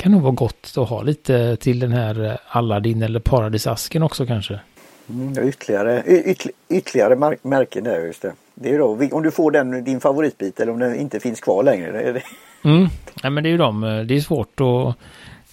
kan 0.00 0.12
nog 0.12 0.22
vara 0.22 0.32
gott 0.32 0.72
att 0.76 0.88
ha 0.88 1.02
lite 1.02 1.56
till 1.56 1.78
den 1.78 1.92
här 1.92 2.24
eh, 2.24 2.36
Aladdin 2.48 3.02
eller 3.02 3.20
Paradisasken 3.20 4.02
också 4.02 4.26
kanske. 4.26 4.60
Mm, 5.08 5.48
ytterligare, 5.48 6.02
ytterligare, 6.06 6.52
ytterligare 6.68 7.36
märken 7.42 7.84
där 7.84 8.06
just 8.06 8.22
det. 8.22 8.32
Det 8.54 8.74
är 8.74 8.78
då 8.78 8.98
om 9.12 9.22
du 9.22 9.30
får 9.30 9.50
den 9.50 9.84
din 9.84 10.00
favoritbit 10.00 10.60
eller 10.60 10.72
om 10.72 10.78
den 10.78 11.00
inte 11.00 11.20
finns 11.20 11.40
kvar 11.40 11.62
längre. 11.62 11.92
Det 11.92 12.00
är 12.00 12.12
det. 12.12 12.22
Mm. 12.64 12.88
Ja, 13.22 13.30
men 13.30 13.42
det 13.42 13.48
är 13.48 13.50
ju 13.50 13.56
de. 13.56 13.84
Eh, 13.84 14.00
det 14.00 14.16
är 14.16 14.20
svårt 14.20 14.60
och 14.60 14.94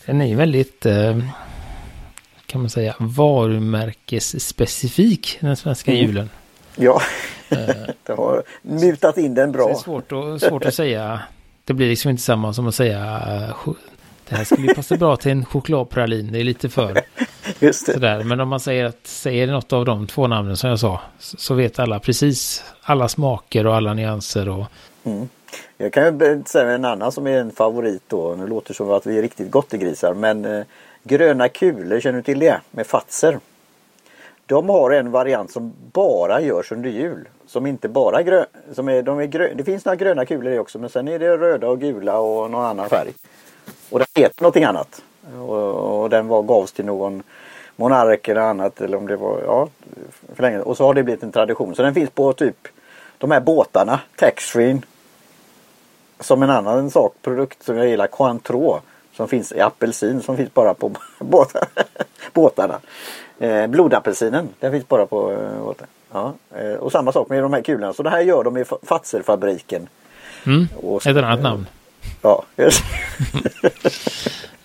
den 0.06 0.22
är 0.22 0.26
ju 0.26 0.36
väldigt 0.36 0.86
eh, 0.86 1.18
kan 2.46 2.62
man 2.62 2.70
säga 2.70 2.96
varumärkesspecifik 3.00 5.38
den 5.42 5.56
svenska 5.56 5.92
mm. 5.92 6.06
julen. 6.06 6.30
Ja, 6.76 7.02
det 8.04 8.14
har 8.14 8.44
mutat 8.62 9.18
in 9.18 9.34
den 9.34 9.52
bra. 9.52 9.68
Det 9.68 9.74
är 9.74 9.76
svårt, 9.76 10.12
och, 10.12 10.42
svårt 10.42 10.66
att 10.66 10.74
säga. 10.74 11.22
Det 11.64 11.74
blir 11.74 11.88
liksom 11.88 12.12
inte 12.12 12.24
samma 12.24 12.54
som 12.54 12.68
att 12.68 12.76
säga 12.76 13.22
det 14.30 14.36
här 14.36 14.44
skulle 14.44 14.68
ju 14.68 14.74
passa 14.74 14.98
bra 14.98 15.18
till 15.18 15.32
en 15.32 15.46
chokladpralin. 15.46 16.32
Det 16.32 16.40
är 16.40 16.44
lite 16.44 16.70
för 16.70 17.02
Just 17.60 17.86
det. 17.86 17.94
sådär. 17.94 18.24
Men 18.24 18.40
om 18.40 18.50
man 18.50 18.60
säger 18.60 18.86
att 18.86 19.08
säger 19.08 19.48
något 19.48 19.74
av 19.74 19.86
de 19.86 20.08
två 20.08 20.28
namnen 20.28 20.58
som 20.58 20.70
jag 20.70 20.80
sa 20.80 21.02
så 21.20 21.54
vet 21.54 21.80
alla 21.80 22.00
precis 22.00 22.64
alla 22.82 23.08
smaker 23.08 23.68
och 23.68 23.76
alla 23.76 23.94
nyanser. 23.94 24.50
Och... 24.50 24.66
Mm. 25.04 25.30
Jag 25.78 25.94
kan 25.94 26.20
ju 26.20 26.44
säga 26.46 26.72
en 26.72 26.86
annan 26.86 27.12
som 27.12 27.28
är 27.28 27.38
en 27.38 27.52
favorit 27.52 28.04
då. 28.08 28.36
Nu 28.36 28.48
låter 28.48 28.68
det 28.68 28.74
som 28.74 28.92
att 28.92 29.06
vi 29.06 29.18
är 29.18 29.22
riktigt 29.22 29.52
gottegrisar. 29.52 30.14
Men 30.14 30.46
eh, 30.46 30.66
gröna 31.04 31.50
kulor, 31.50 32.00
känner 32.00 32.18
du 32.18 32.24
till 32.24 32.40
det? 32.40 32.62
Med 32.72 32.88
fatser. 32.88 33.40
De 34.46 34.70
har 34.70 34.92
en 34.92 35.12
variant 35.12 35.52
som 35.52 35.74
bara 35.94 36.42
görs 36.42 36.72
under 36.72 36.90
jul. 36.90 37.28
Som 37.48 37.68
inte 37.68 37.90
bara 37.90 38.24
grön, 38.24 38.46
som 38.74 38.90
är, 38.90 39.02
de 39.02 39.20
är 39.20 39.26
grön, 39.26 39.58
Det 39.58 39.64
finns 39.64 39.86
några 39.86 39.96
gröna 39.96 40.26
kulor 40.26 40.54
i 40.54 40.60
också 40.60 40.80
men 40.80 40.90
sen 40.90 41.08
är 41.08 41.20
det 41.20 41.38
röda 41.38 41.68
och 41.68 41.80
gula 41.80 42.20
och 42.20 42.52
någon 42.52 42.66
annan 42.66 42.90
färg. 42.90 43.14
Och 43.90 44.00
den 44.00 44.08
heter 44.16 44.42
någonting 44.42 44.64
annat. 44.64 45.02
Och, 45.40 46.02
och 46.02 46.10
den 46.10 46.28
var, 46.28 46.44
gavs 46.44 46.72
till 46.72 46.86
någon 46.86 47.24
monark 47.76 48.28
eller 48.28 48.42
annat 48.42 48.82
eller 48.82 48.98
om 48.98 49.08
det 49.08 49.16
var, 49.16 49.42
ja, 49.46 49.68
för 50.36 50.44
länge. 50.44 50.60
Och 50.60 50.78
så 50.78 50.86
har 50.86 50.94
det 50.94 51.04
blivit 51.04 51.24
en 51.24 51.32
tradition. 51.32 51.76
Så 51.76 51.82
den 51.82 51.94
finns 51.94 52.10
på 52.10 52.34
typ 52.34 52.68
de 53.18 53.32
här 53.32 53.40
båtarna, 53.40 54.00
taxfree. 54.16 54.82
Som 56.20 56.44
en 56.44 56.50
annan 56.50 56.92
sak, 56.92 57.16
produkt 57.22 57.64
som 57.64 57.78
jag 57.78 57.88
gillar, 57.88 58.08
Cointreau. 58.08 58.80
Som 59.14 59.28
finns 59.28 59.52
i 59.52 59.62
apelsin 59.62 60.22
som 60.22 60.38
finns 60.38 60.54
bara 60.54 60.74
på 60.74 60.92
båtarna. 62.34 62.80
Eh, 63.40 63.68
blodapelsinen, 63.68 64.50
den 64.60 64.72
finns 64.72 64.88
bara 64.88 65.06
på 65.06 65.32
eh, 65.32 65.64
båtarna. 65.64 65.88
Ja, 66.12 66.34
eh, 66.56 66.74
och 66.74 66.92
samma 66.92 67.12
sak 67.12 67.30
med 67.30 67.44
de 67.44 67.54
här 67.54 67.62
kulorna. 67.62 67.94
Så 67.94 68.04
det 68.04 68.10
här 68.10 68.22
gör 68.22 68.44
de 68.44 68.58
i 68.58 68.66
Fatzerfabriken. 68.84 69.88
Mm. 70.46 70.68
Ett 71.06 71.08
annat 71.08 71.42
namn. 71.42 71.66
Ja, 72.22 72.44
uh, 72.60 72.70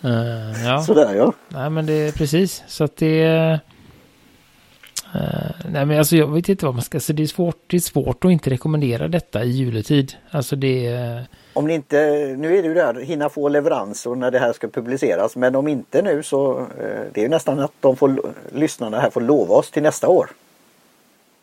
ja. 0.64 0.82
Sådär 0.82 1.14
ja. 1.14 1.32
Nej 1.48 1.70
men 1.70 1.86
det 1.86 1.92
är 1.92 2.12
precis 2.12 2.62
så 2.66 2.84
att 2.84 2.96
det 2.96 3.22
är... 3.22 3.60
Uh, 5.14 5.50
nej 5.68 5.86
men 5.86 5.98
alltså 5.98 6.16
jag 6.16 6.26
vet 6.26 6.48
inte 6.48 6.64
vad 6.64 6.74
man 6.74 6.82
ska 6.82 7.00
säga. 7.00 7.16
Det 7.16 7.22
är 7.22 7.26
svårt, 7.26 7.56
det 7.66 7.76
är 7.76 7.80
svårt 7.80 8.24
att 8.24 8.30
inte 8.30 8.50
rekommendera 8.50 9.08
detta 9.08 9.44
i 9.44 9.50
juletid. 9.50 10.12
Alltså 10.30 10.56
det 10.56 10.86
är... 10.86 11.24
Om 11.52 11.66
ni 11.66 11.74
inte, 11.74 11.96
nu 12.38 12.58
är 12.58 12.62
det 12.62 12.68
ju 12.68 12.74
där, 12.74 12.94
hinna 12.94 13.28
få 13.28 13.48
leverans 13.48 14.06
och 14.06 14.18
när 14.18 14.30
det 14.30 14.38
här 14.38 14.52
ska 14.52 14.68
publiceras. 14.68 15.36
Men 15.36 15.56
om 15.56 15.68
inte 15.68 16.02
nu 16.02 16.22
så 16.22 16.58
uh, 16.60 16.66
det 17.12 17.20
är 17.20 17.22
ju 17.22 17.28
nästan 17.28 17.58
att 17.58 17.72
de 17.80 17.96
får, 17.96 18.34
lyssnarna 18.52 19.00
här 19.00 19.10
får 19.10 19.20
lova 19.20 19.54
oss 19.54 19.70
till 19.70 19.82
nästa 19.82 20.08
år. 20.08 20.30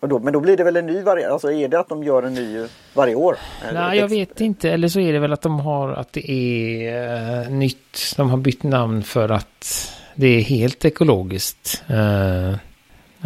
Då, 0.01 0.19
men 0.19 0.33
då 0.33 0.39
blir 0.39 0.57
det 0.57 0.63
väl 0.63 0.75
en 0.75 0.85
ny 0.85 1.01
variant? 1.01 1.31
Alltså 1.31 1.51
är 1.51 1.67
det 1.67 1.79
att 1.79 1.89
de 1.89 2.03
gör 2.03 2.23
en 2.23 2.33
ny 2.33 2.65
varje 2.93 3.15
år? 3.15 3.37
Nej, 3.73 3.99
jag 3.99 4.07
vet 4.07 4.41
inte. 4.41 4.71
Eller 4.71 4.87
så 4.87 4.99
är 4.99 5.13
det 5.13 5.19
väl 5.19 5.33
att 5.33 5.41
de 5.41 5.59
har 5.59 5.91
att 5.91 6.13
det 6.13 6.31
är 6.31 7.43
uh, 7.43 7.51
nytt. 7.51 8.13
De 8.17 8.29
har 8.29 8.37
bytt 8.37 8.63
namn 8.63 9.03
för 9.03 9.29
att 9.29 9.91
det 10.15 10.27
är 10.27 10.41
helt 10.41 10.85
ekologiskt. 10.85 11.83
Uh, 11.89 12.55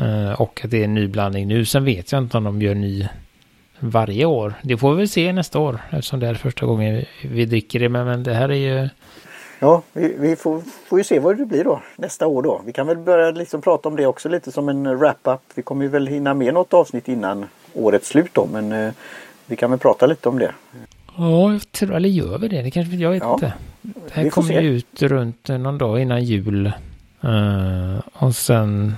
uh, 0.06 0.42
och 0.42 0.62
att 0.64 0.72
det 0.72 0.80
är 0.80 0.84
en 0.84 0.94
ny 0.94 1.08
blandning 1.08 1.48
nu. 1.48 1.66
Sen 1.66 1.86
vet 1.86 2.12
jag 2.12 2.22
inte 2.24 2.38
om 2.38 2.44
de 2.44 2.62
gör 2.62 2.76
ny 2.76 3.08
varje 3.80 4.26
år. 4.26 4.54
Det 4.62 4.78
får 4.78 4.92
vi 4.92 4.98
väl 4.98 5.10
se 5.10 5.34
nästa 5.34 5.60
år 5.60 5.80
eftersom 5.90 6.20
det 6.20 6.28
är 6.28 6.34
första 6.34 6.66
gången 6.66 7.06
vi 7.22 7.46
dricker 7.46 7.80
det. 7.80 7.90
Men, 7.90 8.06
men 8.06 8.24
det 8.24 8.34
här 8.34 8.50
är 8.50 8.82
ju 8.82 8.90
Ja, 9.64 9.82
vi, 9.94 10.16
vi 10.20 10.36
får, 10.36 10.62
får 10.62 10.98
ju 10.98 11.04
se 11.04 11.20
vad 11.20 11.38
det 11.38 11.46
blir 11.46 11.64
då 11.64 11.82
nästa 11.96 12.28
år 12.28 12.44
då. 12.44 12.62
Vi 12.66 12.74
kan 12.74 12.88
väl 12.88 12.98
börja 12.98 13.32
liksom 13.32 13.62
prata 13.62 13.90
om 13.90 13.96
det 13.96 14.06
också 14.06 14.30
lite 14.30 14.52
som 14.52 14.70
en 14.70 14.98
wrap-up. 14.98 15.40
Vi 15.56 15.62
kommer 15.62 15.84
ju 15.84 15.90
väl 15.90 16.08
hinna 16.08 16.34
med 16.34 16.54
något 16.54 16.74
avsnitt 16.74 17.08
innan 17.08 17.46
årets 17.74 18.08
slut 18.08 18.30
då 18.34 18.46
men 18.46 18.72
eh, 18.72 18.94
vi 19.46 19.56
kan 19.56 19.70
väl 19.70 19.80
prata 19.80 20.06
lite 20.06 20.30
om 20.30 20.40
det. 20.40 20.52
Ja, 21.18 21.52
jag 21.52 21.72
tror, 21.72 21.96
eller 21.96 22.10
gör 22.10 22.38
vi 22.38 22.48
det? 22.48 22.62
Det 22.62 22.72
kanske 22.72 22.96
jag 22.96 23.12
vet 23.12 23.24
ja, 23.24 23.34
inte. 23.34 23.54
Det 23.82 24.14
här 24.14 24.30
kommer 24.30 24.62
ju 24.62 24.70
ut 24.70 25.02
runt 25.02 25.48
någon 25.48 25.78
dag 25.78 26.00
innan 26.02 26.24
jul. 26.24 26.72
Uh, 27.24 28.00
och 28.14 28.36
sen... 28.36 28.96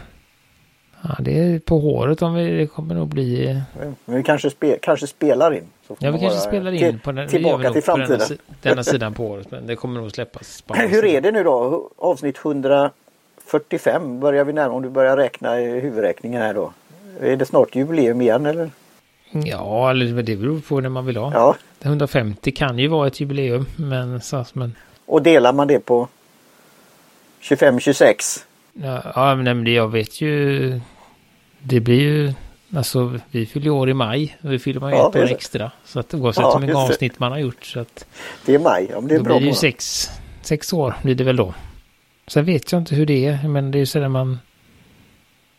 Ja, 1.08 1.16
det 1.20 1.40
är 1.40 1.60
på 1.60 1.80
håret 1.80 2.22
om 2.22 2.34
vi, 2.34 2.52
det 2.52 2.68
kommer 2.68 2.96
nog 2.96 3.08
bli... 3.08 3.62
Men 4.06 4.16
vi 4.16 4.24
kanske, 4.24 4.50
spe, 4.50 4.78
kanske 4.82 5.08
spelar 5.08 5.54
in. 5.54 5.64
ja, 6.00 6.12
vi 6.12 6.20
kanske 6.20 6.40
spelar 6.40 6.72
in 6.72 6.80
till, 6.80 7.00
på 7.00 7.12
den, 7.12 7.28
tillbaka 7.28 7.72
till 7.72 7.84
framtiden. 7.84 8.20
Denna, 8.20 8.40
denna 8.62 8.84
sidan 8.84 9.14
på 9.14 9.26
året, 9.26 9.52
men 9.52 9.68
det 9.68 9.76
kommer 9.76 10.02
nog 10.02 10.12
släppas. 10.12 10.64
Hur 10.74 11.06
är 11.06 11.22
det 11.22 11.32
nu 11.32 11.44
då? 11.44 11.90
Avsnitt 11.98 12.38
145 12.46 14.20
börjar 14.20 14.46
vi 14.46 14.54
närma 14.54 14.74
om 14.74 14.82
du 14.82 14.90
börjar 14.90 15.18
räkna 15.18 15.62
i 15.62 15.80
huvudräkningen 15.80 16.42
här 16.42 16.54
då. 16.54 16.74
Är 17.20 17.36
det 17.36 17.46
snart 17.46 17.76
jubileum 17.76 18.22
igen 18.22 18.46
eller? 18.46 18.70
Ja, 19.32 19.90
eller 19.90 20.24
det 20.24 20.36
beror 20.36 20.60
på 20.60 20.80
när 20.80 20.90
man 20.90 21.06
vill 21.06 21.18
ha. 21.18 21.32
Ja. 21.34 21.56
150 21.82 22.52
kan 22.52 22.80
ju 22.80 22.88
vara 22.88 23.08
ett 23.08 23.20
jubileum, 23.20 23.66
men... 23.76 24.22
Så, 24.22 24.46
men... 24.54 24.76
Och 25.06 25.22
delar 25.22 25.54
man 25.54 25.68
det 25.68 25.80
på 25.80 26.08
25-26? 27.42 28.44
Ja, 28.74 29.02
ja, 29.16 29.36
men 29.36 29.74
jag 29.74 29.88
vet 29.88 30.22
ju... 30.22 30.82
Det 31.68 31.80
blir 31.80 32.00
ju... 32.00 32.34
Alltså, 32.76 33.20
vi 33.32 33.46
fyller 33.46 33.70
år 33.70 33.90
i 33.90 33.94
maj 33.94 34.38
och 34.42 34.52
vi 34.52 34.60
fyller 34.60 34.80
man 34.80 34.92
ja, 34.92 35.10
ett 35.10 35.16
år 35.16 35.32
extra. 35.32 35.72
Så 35.86 36.00
att 36.00 36.14
oavsett 36.14 36.42
ja, 36.42 36.58
hur 36.60 36.68
många 36.68 36.78
avsnitt 36.78 37.20
man 37.20 37.32
har 37.32 37.40
gjort 37.40 37.66
så 37.66 37.80
att... 37.80 38.06
Det 38.46 38.56
är 38.56 38.60
maj, 38.60 38.88
ja, 38.92 39.00
men 39.00 39.08
det 39.08 39.16
är 39.16 39.18
då 39.18 39.24
bra. 39.24 39.34
Då 39.34 39.40
blir 39.40 39.48
det 39.48 39.52
ju 39.52 39.56
sex, 39.56 40.10
sex 40.42 40.74
år 40.74 40.96
blir 41.04 41.16
det 41.16 41.24
väl 41.24 41.36
då. 41.36 41.54
Sen 42.28 42.46
vet 42.46 42.72
jag 42.72 42.82
inte 42.82 42.96
hur 42.96 43.06
det 43.06 43.26
är, 43.26 43.48
men 43.48 43.72
det 43.72 43.78
är 43.78 43.80
ju 43.80 43.86
så 43.86 44.00
där 44.00 44.10
man... 44.10 44.40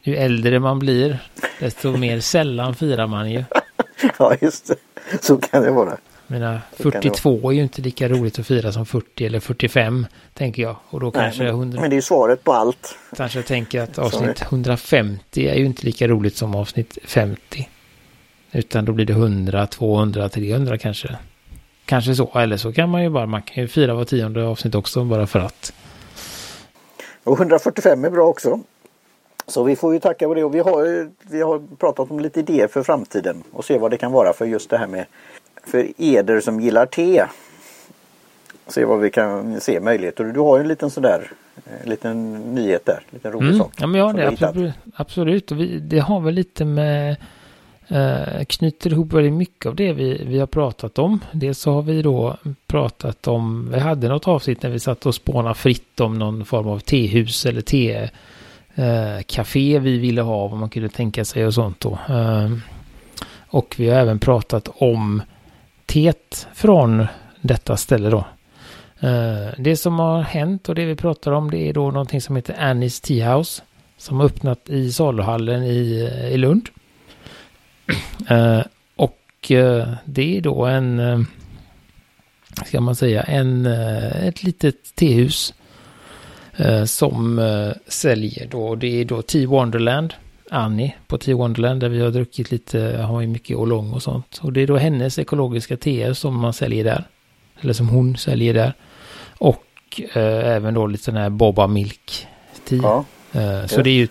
Ju 0.03 0.17
äldre 0.17 0.59
man 0.59 0.79
blir, 0.79 1.19
desto 1.61 1.97
mer 1.97 2.21
sällan 2.21 2.75
firar 2.75 3.07
man 3.07 3.31
ju. 3.31 3.45
ja, 4.19 4.37
just 4.41 4.67
det. 4.67 4.77
Så 5.21 5.37
kan 5.37 5.63
det 5.63 5.71
vara. 5.71 5.97
Mina 6.27 6.61
42 6.73 7.51
är 7.51 7.55
ju 7.55 7.63
inte 7.63 7.83
lika 7.83 8.09
roligt 8.09 8.39
att 8.39 8.47
fira 8.47 8.73
som 8.73 8.87
40 8.87 9.27
eller 9.27 9.41
45 9.41 10.07
tänker 10.35 10.63
jag. 10.63 10.77
Och 10.89 11.01
då 11.01 11.07
Nej, 11.07 11.13
kanske 11.15 11.43
men, 11.43 11.53
100... 11.53 11.81
men 11.81 11.91
det 11.91 11.95
är 11.95 11.97
ju 11.99 12.03
svaret 12.03 12.45
på 12.45 12.53
allt. 12.53 12.99
Kanske 13.17 13.43
tänker 13.43 13.83
att 13.83 13.99
avsnitt 13.99 14.43
150 14.43 15.49
är 15.49 15.55
ju 15.55 15.65
inte 15.65 15.87
lika 15.87 16.09
roligt 16.09 16.37
som 16.37 16.55
avsnitt 16.55 16.99
50. 17.05 17.69
Utan 18.53 18.85
då 18.85 18.93
blir 18.93 19.07
det 19.07 19.13
100, 19.13 19.67
200, 19.67 20.29
300 20.29 20.79
kanske. 20.79 21.17
Kanske 21.85 22.15
så. 22.15 22.31
Eller 22.35 22.57
så 22.57 22.73
kan 22.73 22.89
man 22.89 23.03
ju 23.03 23.11
bara, 23.11 23.27
man 23.27 23.43
kan 23.43 23.63
ju 23.63 23.69
fira 23.69 23.95
var 23.95 24.05
tionde 24.05 24.45
avsnitt 24.45 24.75
också 24.75 25.05
bara 25.05 25.27
för 25.27 25.39
att. 25.39 25.73
Och 27.25 27.39
145 27.39 28.05
är 28.05 28.11
bra 28.11 28.27
också. 28.27 28.61
Så 29.47 29.65
vi 29.65 29.77
får 29.77 29.93
ju 29.93 30.01
tacka 30.01 30.29
för 30.29 30.35
det 30.35 30.45
och 30.45 30.55
vi 30.55 30.59
har, 30.59 31.11
vi 31.31 31.43
har 31.43 31.77
pratat 31.77 32.11
om 32.11 32.21
lite 32.21 32.41
idéer 32.41 32.69
för 32.69 32.83
framtiden 32.83 33.43
och 33.53 33.65
se 33.65 33.79
vad 33.79 33.91
det 33.91 33.97
kan 33.97 34.13
vara 34.13 34.33
för 34.33 34.47
just 34.47 34.71
det 34.71 34.79
här 34.79 34.87
med 34.87 35.07
för 35.67 35.89
eder 35.97 36.41
som 36.41 36.61
gillar 36.61 36.87
te. 36.87 37.27
Se 38.67 38.85
vad 38.85 39.01
vi 39.01 39.11
kan 39.11 39.61
se 39.61 39.81
möjligheter. 39.81 40.25
Du 40.25 40.41
har 40.41 40.57
ju 40.57 40.63
en 40.63 40.69
liten 40.69 40.91
sådär 40.91 41.33
en 41.83 41.91
liten 41.91 42.33
nyhet 42.55 42.87
där, 42.87 42.95
en 42.95 43.15
liten 43.15 43.33
rolig 43.33 43.49
mm. 43.49 43.59
sak. 43.59 43.73
Ja 43.79 43.87
men 43.87 44.01
ja 44.01 44.13
det 44.13 44.29
absolut. 44.29 44.75
absolut. 44.95 45.51
Och 45.51 45.61
vi, 45.61 45.79
det 45.79 45.99
har 45.99 46.21
väl 46.21 46.35
lite 46.35 46.65
med 46.65 47.17
eh, 47.89 48.45
knyter 48.49 48.93
ihop 48.93 49.13
väldigt 49.13 49.33
mycket 49.33 49.67
av 49.67 49.75
det 49.75 49.93
vi, 49.93 50.25
vi 50.27 50.39
har 50.39 50.47
pratat 50.47 50.99
om. 50.99 51.21
Dels 51.33 51.59
så 51.59 51.73
har 51.73 51.83
vi 51.83 52.03
då 52.03 52.37
pratat 52.67 53.29
om, 53.29 53.71
vi 53.73 53.79
hade 53.79 54.09
något 54.09 54.29
avsnitt 54.29 54.63
när 54.63 54.71
vi 54.71 54.81
satt 54.81 55.07
och 55.07 55.15
spånade 55.15 55.55
fritt 55.55 56.01
om 56.01 56.19
någon 56.19 56.45
form 56.45 56.69
av 56.69 56.79
tehus 56.79 57.47
eller 57.47 57.61
te 57.61 58.09
eh, 58.75 59.23
café 59.27 59.79
vi 59.79 59.99
ville 59.99 60.23
ha, 60.23 60.49
vad 60.49 60.59
man 60.59 60.71
kunde 60.71 60.89
tänka 60.89 61.25
sig 61.25 61.47
och 61.47 61.55
sånt 61.55 61.81
då. 61.81 61.99
Eh, 62.09 62.51
och 63.49 63.75
vi 63.79 63.89
har 63.89 64.01
även 64.01 64.19
pratat 64.19 64.69
om 64.75 65.23
teet 65.87 66.49
från 66.55 67.07
detta 67.41 67.77
ställe 67.77 68.11
då. 68.11 68.25
Eh, 69.01 69.49
det 69.59 69.77
som 69.77 69.99
har 69.99 70.23
hänt 70.23 70.69
och 70.69 70.75
det 70.75 70.85
vi 70.85 70.97
pratar 70.97 71.33
om 71.33 71.51
det 71.51 71.59
är 71.59 71.73
då 71.73 71.91
någonting 71.91 72.21
som 72.21 72.37
heter 72.37 72.55
Annie's 72.55 73.05
Tea 73.07 73.37
House 73.37 73.63
som 73.97 74.17
har 74.17 74.27
öppnat 74.27 74.71
i 74.71 74.93
saluhallen 74.93 75.63
i, 75.63 76.11
eh, 76.13 76.35
i 76.35 76.37
Lund. 76.37 76.69
Eh, 78.29 78.63
och 78.97 79.23
det 80.05 80.37
är 80.37 80.41
då 80.41 80.65
en, 80.65 81.27
ska 82.67 82.81
man 82.81 82.97
säga, 82.97 83.23
en, 83.23 83.67
ett 83.67 84.43
litet 84.43 84.95
tehus 84.95 85.55
som 86.87 87.41
säljer 87.89 88.47
då, 88.47 88.75
det 88.75 89.01
är 89.01 89.05
då 89.05 89.23
Tea 89.23 89.49
Wonderland 89.49 90.15
Annie 90.51 90.95
på 91.07 91.19
Tea 91.19 91.37
Wonderland 91.37 91.81
där 91.81 91.89
vi 91.89 92.01
har 92.01 92.11
druckit 92.11 92.51
lite, 92.51 92.81
har 93.09 93.21
ju 93.21 93.27
mycket 93.27 93.57
oolong 93.57 93.93
och 93.93 94.03
sånt. 94.03 94.41
Och 94.43 94.53
det 94.53 94.61
är 94.61 94.67
då 94.67 94.77
hennes 94.77 95.19
ekologiska 95.19 95.77
teer 95.77 96.13
som 96.13 96.41
man 96.41 96.53
säljer 96.53 96.85
där. 96.85 97.05
Eller 97.61 97.73
som 97.73 97.89
hon 97.89 98.17
säljer 98.17 98.55
där. 98.55 98.73
Och 99.39 99.65
eh, 100.15 100.49
även 100.57 100.75
då 100.75 100.87
lite 100.87 101.05
sån 101.05 101.17
här 101.17 101.31
Boba 101.31 101.67
Milk 101.67 102.27
Tea. 102.69 102.81
Ja, 102.83 103.05
eh, 103.33 103.67
så 103.67 103.83
det 103.83 103.91
är 103.91 103.95
ju 103.95 104.09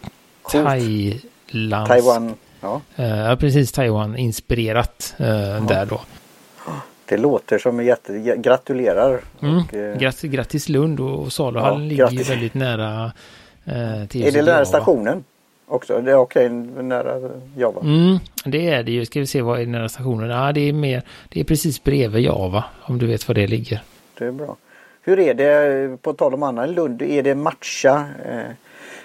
Thailands... 0.51 1.89
Taiwan. 1.89 2.33
Ja. 2.61 2.81
Eh, 2.95 3.35
precis 3.35 3.71
Taiwan 3.71 4.17
inspirerat 4.17 5.15
eh, 5.17 5.65
där 5.67 5.85
då. 5.85 6.01
Det 7.05 7.17
låter 7.17 7.57
som 7.57 7.85
jätte... 7.85 8.35
Gratulerar. 8.37 9.21
Mm. 9.41 9.57
Och, 9.57 9.73
eh... 9.73 9.97
grattis, 9.97 10.31
grattis 10.31 10.69
Lund 10.69 10.99
och 10.99 11.33
Saluhallen 11.33 11.87
ligger 11.87 12.09
ju 12.09 12.23
väldigt 12.23 12.53
nära. 12.53 13.11
Eh, 13.65 14.01
är 14.01 14.31
det 14.31 14.41
nära 14.41 14.65
stationen? 14.65 15.23
Också. 15.67 16.01
Det 16.01 16.11
är 16.11 16.15
okej 16.15 16.49
nära 16.49 17.31
Java. 17.57 17.81
Mm, 17.81 18.19
det 18.45 18.69
är 18.69 18.83
det 18.83 18.91
ju. 18.91 19.05
Ska 19.05 19.19
vi 19.19 19.27
se 19.27 19.41
vad 19.41 19.61
är 19.61 19.65
nära 19.65 19.89
stationen? 19.89 20.29
Ja, 20.29 20.51
det 20.51 20.69
är 20.69 20.73
mer. 20.73 21.03
Det 21.29 21.39
är 21.39 21.43
precis 21.43 21.83
bredvid 21.83 22.23
Java. 22.23 22.63
Om 22.81 22.97
du 22.97 23.07
vet 23.07 23.27
var 23.27 23.35
det 23.35 23.47
ligger. 23.47 23.81
Det 24.17 24.25
är 24.25 24.31
bra. 24.31 24.55
Hur 25.01 25.19
är 25.19 25.33
det 25.33 26.01
på 26.01 26.13
tal 26.13 26.33
om 26.33 26.43
annan 26.43 26.71
Lund? 26.71 27.01
Är 27.01 27.23
det 27.23 27.35
matcha? 27.35 28.05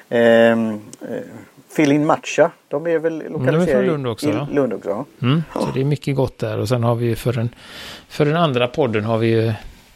Eh, 0.08 0.18
eh, 0.18 0.58
Filin 1.76 2.06
Matcha. 2.06 2.50
De 2.68 2.86
är 2.86 2.98
väl 2.98 3.22
lokaliserade 3.28 3.64
de 3.64 3.70
är 3.70 3.74
från 3.74 3.86
Lund 3.86 4.06
också. 4.06 4.28
I 4.28 4.54
Lund 4.54 4.72
också. 4.72 5.04
Mm, 5.22 5.42
Så 5.52 5.68
det 5.74 5.80
är 5.80 5.84
mycket 5.84 6.16
gott 6.16 6.38
där. 6.38 6.58
Och 6.58 6.68
sen 6.68 6.84
har 6.84 6.94
vi 6.94 7.06
ju 7.06 7.16
för 7.16 7.32
den, 7.32 7.48
för 8.08 8.24
den 8.24 8.36
andra 8.36 8.66
podden 8.66 9.04
har 9.04 9.18
vi 9.18 9.26
ju 9.26 9.52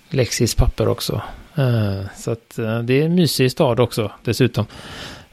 Lexis 0.09 0.55
papper 0.55 0.89
också. 0.89 1.23
Uh, 1.59 2.07
så 2.17 2.31
att 2.31 2.59
uh, 2.59 2.79
det 2.79 3.01
är 3.01 3.05
en 3.05 3.15
mysig 3.15 3.53
stad 3.53 3.81
också 3.81 4.11
dessutom. 4.25 4.67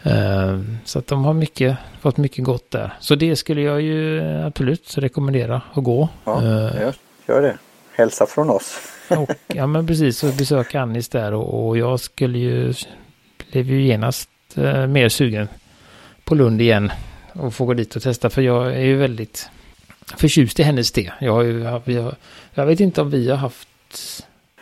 Eh, 0.04 0.60
så 0.86 1.00
att 1.00 1.08
de 1.08 1.26
har 1.26 1.34
mycket, 1.34 1.78
fått 2.02 2.18
mycket 2.18 2.46
gott 2.46 2.72
där. 2.72 2.94
Så 3.00 3.16
det 3.16 3.36
skulle 3.36 3.62
jag 3.62 3.82
ju 3.82 4.22
absolut 4.22 4.98
rekommendera 4.98 5.62
att 5.74 5.84
gå. 5.84 6.10
Ja, 6.24 6.42
uh, 6.42 6.94
gör 7.28 7.42
det. 7.42 7.58
Hälsa 7.92 8.26
från 8.26 8.50
oss. 8.50 8.80
och, 9.10 9.30
ja 9.48 9.68
men 9.68 9.88
precis, 9.88 10.24
och 10.24 10.34
besöka 10.34 10.82
Annis 10.82 11.10
där 11.10 11.34
och, 11.34 11.68
och, 11.68 11.78
jag 11.78 12.00
skulle 12.00 12.38
ju, 12.38 12.74
blev 13.52 13.70
ju 13.70 13.82
genast 13.82 14.30
uh, 14.58 14.88
mer 14.88 15.10
sugen 15.10 15.48
på 16.24 16.36
Lund 16.36 16.62
igen. 16.62 16.92
Och 17.34 17.54
få 17.54 17.66
gå 17.66 17.74
dit 17.74 17.96
och 17.96 18.02
testa 18.02 18.30
för 18.30 18.42
jag 18.42 18.76
är 18.76 18.86
ju 18.86 18.98
väldigt 18.98 19.50
förtjust 20.18 20.60
i 20.60 20.64
hennes 20.64 20.92
te. 20.92 21.12
Jag, 21.20 21.34
har 21.34 21.42
ju, 21.42 21.64
har, 21.64 22.16
jag 22.54 22.66
vet 22.66 22.80
inte 22.80 23.02
om 23.02 23.10
vi 23.10 23.30
har 23.30 23.38
haft 23.38 23.68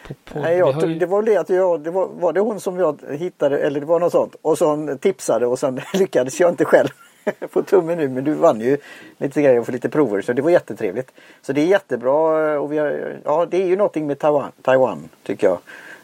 på, 0.10 0.34
på, 0.34 0.40
Nej, 0.40 0.58
jag, 0.58 0.90
ju... 0.90 0.96
det 0.96 1.06
var 1.06 1.24
det 1.24 1.38
att 1.38 1.50
jag, 1.50 1.82
det 1.82 1.92
var, 1.92 2.08
var 2.08 2.34
det 2.34 2.40
hon 2.40 2.60
som 2.60 2.80
jag 2.80 3.02
hittade 3.10 3.60
eller 3.60 3.80
det 3.80 3.86
var 3.86 4.00
något 4.00 4.12
sånt. 4.12 4.36
Och 4.42 4.58
så 4.58 4.98
tipsade 5.02 5.46
och 5.46 5.60
sen 5.60 5.82
lyckades 5.94 6.40
jag 6.40 6.50
inte 6.50 6.66
själv. 6.66 6.90
Få 7.50 7.64
tummen 7.64 7.98
nu 7.98 8.10
men 8.10 8.24
du 8.24 8.34
vann 8.34 8.62
ju 8.62 8.78
lite 9.18 9.42
grejer 9.42 9.60
och 9.60 9.66
få 9.66 9.72
lite 9.72 9.90
prover 9.90 10.22
så 10.22 10.34
det 10.34 10.42
var 10.42 10.52
jättetrevligt. 10.52 11.12
Så 11.42 11.54
det 11.54 11.62
är 11.62 11.66
jättebra 11.66 12.60
och 12.60 12.72
vi 12.72 12.78
har, 12.78 13.18
ja 13.24 13.46
det 13.46 13.64
är 13.64 13.68
ju 13.68 13.76
någonting 13.76 14.08
med 14.08 14.20
Taiwan, 14.20 14.52
Taiwan 14.62 15.10
tycker 15.24 15.48
jag. 15.48 15.60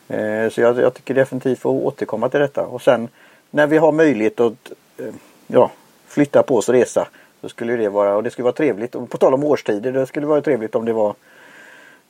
Eh, 0.07 0.49
så 0.49 0.61
jag, 0.61 0.79
jag 0.79 0.93
tycker 0.93 1.13
definitivt 1.13 1.59
få 1.59 1.71
återkomma 1.71 2.29
till 2.29 2.39
detta. 2.39 2.65
Och 2.65 2.81
sen 2.81 3.07
när 3.51 3.67
vi 3.67 3.77
har 3.77 3.91
möjlighet 3.91 4.39
att 4.39 4.71
eh, 4.97 5.13
ja, 5.47 5.71
flytta 6.07 6.43
på 6.43 6.55
oss 6.55 6.69
och 6.69 6.75
resa 6.75 7.07
så 7.41 7.49
skulle 7.49 7.75
det 7.75 7.89
vara 7.89 8.15
och 8.15 8.23
det 8.23 8.29
skulle 8.29 8.43
vara 8.43 8.53
trevligt. 8.53 8.95
Och 8.95 9.09
på 9.09 9.17
tal 9.17 9.33
om 9.33 9.43
årstider 9.43 9.91
det 9.91 10.05
skulle 10.05 10.27
vara 10.27 10.41
trevligt 10.41 10.75
om 10.75 10.85
det 10.85 10.93
var 10.93 11.15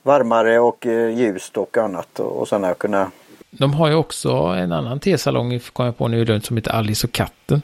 varmare 0.06 0.58
och 0.58 0.86
eh, 0.86 1.18
ljust 1.18 1.56
och 1.56 1.76
annat. 1.76 2.20
Och, 2.20 2.48
sen 2.48 2.74
kunna... 2.78 3.10
De 3.50 3.74
har 3.74 3.88
ju 3.88 3.94
också 3.94 4.30
en 4.32 4.72
annan 4.72 5.00
tesalong, 5.00 5.60
kom 5.72 5.86
jag 5.86 5.98
på 5.98 6.08
nu 6.08 6.20
i 6.20 6.24
Lund, 6.24 6.44
som 6.44 6.56
heter 6.56 6.70
Alice 6.70 7.06
och 7.06 7.12
katten. 7.12 7.62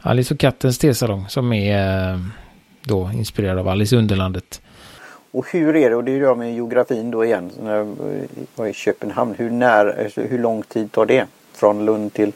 Alice 0.00 0.34
och 0.34 0.40
kattens 0.40 0.78
tesalong 0.78 1.28
som 1.28 1.52
är 1.52 2.12
eh, 2.12 2.18
då 2.84 3.10
inspirerad 3.14 3.58
av 3.58 3.68
Alice 3.68 3.96
i 3.96 3.98
Underlandet. 3.98 4.60
Och 5.30 5.46
hur 5.52 5.76
är 5.76 5.90
det, 5.90 5.96
och 5.96 6.04
det 6.04 6.12
är 6.12 6.20
det 6.20 6.34
med 6.34 6.54
geografin 6.54 7.10
då 7.10 7.24
igen, 7.24 7.50
när 7.62 7.76
jag 7.76 7.96
var 8.56 8.66
i 8.66 8.72
Köpenhamn, 8.72 9.34
hur, 9.38 9.50
när, 9.50 10.04
alltså, 10.04 10.20
hur 10.20 10.38
lång 10.38 10.62
tid 10.62 10.92
tar 10.92 11.06
det 11.06 11.26
från 11.52 11.84
Lund 11.84 12.12
till... 12.12 12.32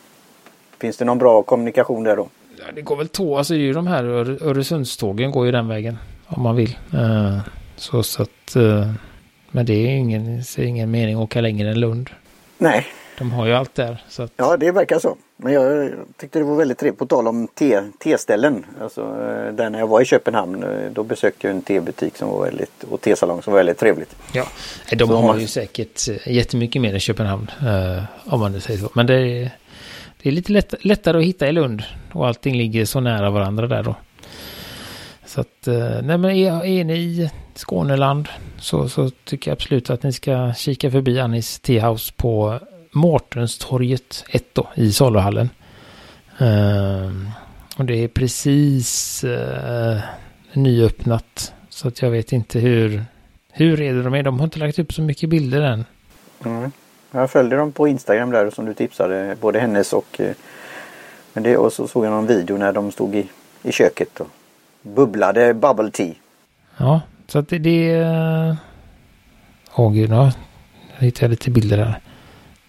Finns 0.81 0.97
det 0.97 1.05
någon 1.05 1.19
bra 1.19 1.43
kommunikation 1.43 2.05
där 2.05 2.17
då? 2.17 2.29
Ja, 2.59 2.65
det 2.75 2.83
går 2.83 2.97
väl 2.97 3.09
två, 3.09 3.39
alltså 3.39 3.55
det 3.55 3.61
är 3.61 3.63
ju 3.63 3.73
de 3.73 3.87
här 3.87 4.05
Öresundstågen 4.43 5.31
går 5.31 5.47
ju 5.47 5.53
den 5.53 5.69
vägen 5.69 5.99
om 6.27 6.43
man 6.43 6.57
vill. 6.57 6.79
Uh, 6.95 7.39
så, 7.77 8.03
så 8.03 8.23
att 8.23 8.57
men 9.51 9.67
det 9.67 9.73
är 9.73 9.97
ingen, 9.97 10.39
är 10.39 10.61
ingen 10.61 10.91
mening 10.91 11.15
att 11.15 11.21
åka 11.21 11.41
längre 11.41 11.71
än 11.71 11.81
Lund. 11.81 12.11
Nej. 12.59 12.87
De 13.19 13.33
har 13.33 13.47
ju 13.47 13.53
allt 13.53 13.75
där. 13.75 14.03
Så 14.09 14.23
att... 14.23 14.33
Ja, 14.37 14.57
det 14.57 14.71
verkar 14.71 14.99
så. 14.99 15.17
Men 15.37 15.53
jag 15.53 15.93
tyckte 16.17 16.39
det 16.39 16.45
var 16.45 16.57
väldigt 16.57 16.79
trevligt. 16.79 16.99
På 16.99 17.07
tal 17.07 17.29
om 17.29 17.49
teställen. 17.99 18.65
Alltså, 18.81 19.01
eh, 19.01 19.55
där 19.55 19.71
när 19.71 19.79
jag 19.79 19.87
var 19.87 20.01
i 20.01 20.05
Köpenhamn 20.05 20.63
eh, 20.63 20.91
då 20.93 21.03
besökte 21.03 21.47
jag 21.47 21.57
en 21.57 21.63
tebutik 21.63 22.17
som 22.17 22.29
var 22.29 22.45
väldigt, 22.45 22.85
och 22.91 23.01
tesalong 23.01 23.43
som 23.43 23.53
var 23.53 23.59
väldigt 23.59 23.79
trevligt. 23.79 24.17
Ja, 24.33 24.47
de 24.91 25.09
så 25.09 25.17
har 25.17 25.27
man... 25.27 25.41
ju 25.41 25.47
säkert 25.47 26.27
jättemycket 26.27 26.83
mer 26.83 26.95
än 26.95 27.01
Köpenhamn. 27.01 27.51
Om 28.25 28.41
man 28.41 28.61
säger 28.61 28.81
så. 28.81 28.91
Men 28.95 29.07
det 29.07 29.15
är, 29.15 29.51
det 30.23 30.29
är 30.29 30.33
lite 30.33 30.53
lätt, 30.53 30.85
lättare 30.85 31.19
att 31.19 31.25
hitta 31.25 31.49
i 31.49 31.53
Lund 31.53 31.83
och 32.13 32.27
allting 32.27 32.57
ligger 32.57 32.85
så 32.85 33.01
nära 33.01 33.31
varandra 33.31 33.67
där 33.67 33.83
då. 33.83 33.95
Så 35.27 35.41
att, 35.41 35.69
eh, 35.69 36.03
nej 36.03 36.19
men 36.19 36.31
är, 36.31 36.65
är 36.65 36.85
ni 36.85 36.95
i 36.95 37.31
Skåneland 37.59 38.29
så, 38.59 38.89
så 38.89 39.11
tycker 39.25 39.51
jag 39.51 39.57
absolut 39.57 39.91
att 39.91 40.03
ni 40.03 40.13
ska 40.13 40.55
kika 40.57 40.91
förbi 40.91 41.21
Annis 41.21 41.61
Teahouse 41.61 42.13
på 42.17 42.59
Mårtenstorget 42.91 44.25
1 44.29 44.45
då 44.53 44.69
i 44.75 44.93
saluhallen. 44.93 45.51
Uh, 46.41 47.31
och 47.79 47.85
det 47.85 48.05
är 48.05 48.09
precis 48.09 49.25
uh, 49.25 50.01
nyöppnat. 50.53 51.55
Så 51.69 51.89
att 51.89 52.03
jag 52.03 52.11
vet 52.11 52.33
inte 52.33 52.59
hur, 52.59 53.05
hur 53.53 53.77
redo 53.77 54.03
de 54.03 54.15
är. 54.15 54.23
De 54.23 54.39
har 54.39 54.45
inte 54.45 54.59
lagt 54.59 54.79
upp 54.79 54.93
så 54.93 55.03
mycket 55.03 55.29
bilder 55.29 55.61
än. 55.61 55.85
Mm. 56.45 56.73
Jag 57.11 57.31
följde 57.31 57.57
dem 57.57 57.73
på 57.73 57.89
Instagram 57.89 58.31
där 58.31 58.51
som 58.51 58.65
du 58.65 58.75
tipsade. 58.75 59.37
Både 59.41 59.61
hennes 59.61 59.93
och... 59.93 60.21
Eh, 60.21 60.35
men 61.33 61.43
det, 61.43 61.57
och 61.57 61.73
så 61.73 61.89
såg 61.89 62.05
jag 62.05 62.11
någon 62.11 62.27
video 62.27 62.57
när 62.57 62.73
de 62.73 62.93
stod 62.93 63.15
i, 63.15 63.29
i 63.63 63.73
köket 63.73 64.21
och 64.21 64.29
bubblade 64.83 65.55
bubble 65.55 65.91
tea. 65.91 66.15
Ja, 66.77 67.01
så 67.29 67.39
att 67.39 67.49
det... 67.49 67.59
det 67.59 67.91
eh, 67.91 68.55
Åh 69.75 69.89
oh, 69.89 69.93
gud, 69.93 70.11
hittade 70.99 71.25
Jag 71.25 71.31
lite 71.31 71.51
bilder 71.51 71.79
här. 71.79 72.01